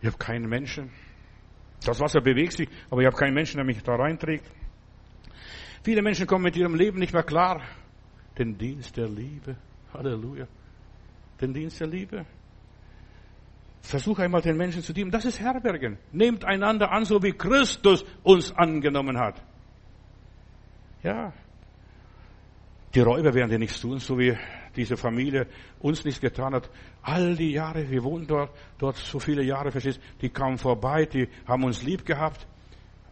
[0.00, 0.90] ich habe keinen Menschen.
[1.84, 4.50] Das Wasser bewegt sich, aber ich habe keinen Menschen, der mich da reinträgt.
[5.82, 7.62] Viele Menschen kommen mit ihrem Leben nicht mehr klar.
[8.36, 9.56] Den Dienst der Liebe.
[9.92, 10.46] Halleluja.
[11.40, 12.26] Den Dienst der Liebe.
[13.88, 15.10] Versuche einmal den Menschen zu dienen.
[15.10, 15.96] Das ist Herbergen.
[16.12, 19.42] Nehmt einander an, so wie Christus uns angenommen hat.
[21.02, 21.32] Ja.
[22.94, 24.36] Die Räuber werden dir nichts tun, so wie
[24.76, 25.46] diese Familie
[25.80, 26.68] uns nichts getan hat.
[27.00, 31.26] All die Jahre, wir wohnen dort, dort so viele Jahre, verstehst Die kamen vorbei, die
[31.46, 32.46] haben uns lieb gehabt.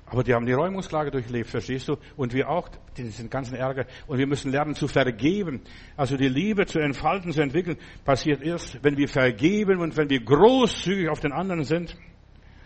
[0.08, 1.96] Aber die haben die Räumungsklage durchlebt, verstehst du?
[2.16, 3.86] Und wir auch, diesen ganzen Ärger.
[4.06, 5.62] Und wir müssen lernen zu vergeben.
[5.96, 10.20] Also die Liebe zu entfalten, zu entwickeln, passiert erst, wenn wir vergeben und wenn wir
[10.20, 11.96] großzügig auf den anderen sind.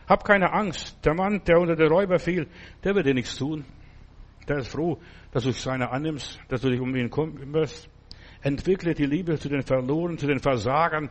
[0.06, 0.98] Hab keine Angst.
[1.04, 2.46] Der Mann, der unter der Räuber fiel,
[2.84, 3.64] der wird dir nichts tun.
[4.46, 4.98] Der ist froh,
[5.32, 7.88] dass du seine annimmst, dass du dich um ihn kümmerst.
[8.42, 11.08] Entwickle die Liebe zu den Verloren, zu den Versagern,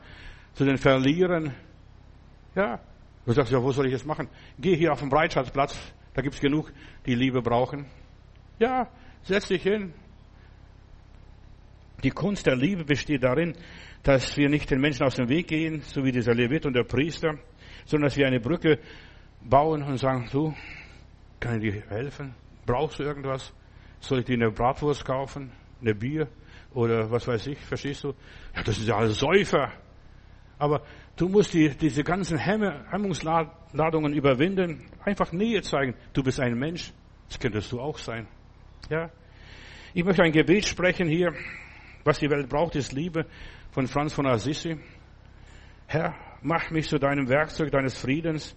[0.53, 1.55] zu den Verlierern.
[2.55, 2.79] Ja.
[3.25, 4.27] Du sagst, ja, wo soll ich das machen?
[4.59, 6.71] Geh hier auf den Breitschatzplatz, da gibt's genug,
[7.05, 7.85] die Liebe brauchen.
[8.59, 8.89] Ja,
[9.23, 9.93] setz dich hin.
[12.03, 13.53] Die Kunst der Liebe besteht darin,
[14.03, 16.83] dass wir nicht den Menschen aus dem Weg gehen, so wie dieser Levit und der
[16.83, 17.37] Priester,
[17.85, 18.79] sondern dass wir eine Brücke
[19.41, 20.53] bauen und sagen, du,
[21.39, 22.35] kann ich dir helfen?
[22.65, 23.53] Brauchst du irgendwas?
[23.99, 25.51] Soll ich dir eine Bratwurst kaufen?
[25.81, 26.27] Eine Bier?
[26.73, 28.13] Oder was weiß ich, verstehst du?
[28.55, 29.71] Ja, das sind ja alles Säufer.
[30.57, 30.83] Aber
[31.19, 35.93] du musst die, diese ganzen Hemmungsladungen überwinden, einfach Nähe zeigen.
[36.13, 36.93] Du bist ein Mensch,
[37.27, 38.27] das könntest du auch sein.
[38.89, 39.11] Ja?
[39.93, 41.33] Ich möchte ein Gebet sprechen hier.
[42.05, 43.25] Was die Welt braucht, ist Liebe
[43.71, 44.77] von Franz von Assisi.
[45.87, 48.55] Herr, mach mich zu deinem Werkzeug deines Friedens,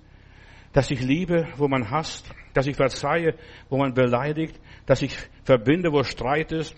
[0.72, 3.34] dass ich liebe, wo man hasst, dass ich verzeihe,
[3.68, 6.76] wo man beleidigt, dass ich verbinde, wo Streit ist.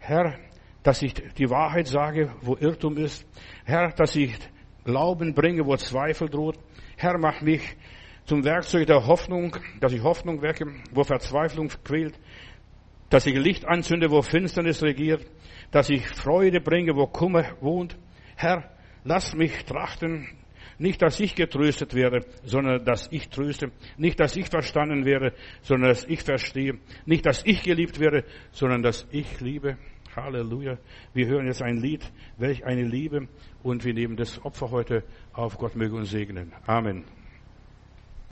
[0.00, 0.38] Herr,
[0.82, 3.24] dass ich die Wahrheit sage, wo Irrtum ist.
[3.64, 4.36] Herr, dass ich
[4.84, 6.58] Glauben bringe, wo Zweifel droht.
[6.96, 7.62] Herr, mach mich
[8.24, 12.18] zum Werkzeug der Hoffnung, dass ich Hoffnung wecke, wo Verzweiflung quält,
[13.08, 15.26] dass ich Licht anzünde, wo Finsternis regiert,
[15.70, 17.98] dass ich Freude bringe, wo Kummer wohnt.
[18.36, 18.70] Herr,
[19.04, 20.28] lass mich trachten,
[20.80, 23.70] nicht, dass ich getröstet werde, sondern dass ich tröste.
[23.98, 26.78] Nicht, dass ich verstanden werde, sondern dass ich verstehe.
[27.04, 29.76] Nicht, dass ich geliebt werde, sondern dass ich liebe.
[30.16, 30.78] Halleluja.
[31.12, 32.10] Wir hören jetzt ein Lied.
[32.38, 33.28] Welch eine Liebe.
[33.62, 35.58] Und wir nehmen das Opfer heute auf.
[35.58, 36.52] Gott möge uns segnen.
[36.66, 37.04] Amen.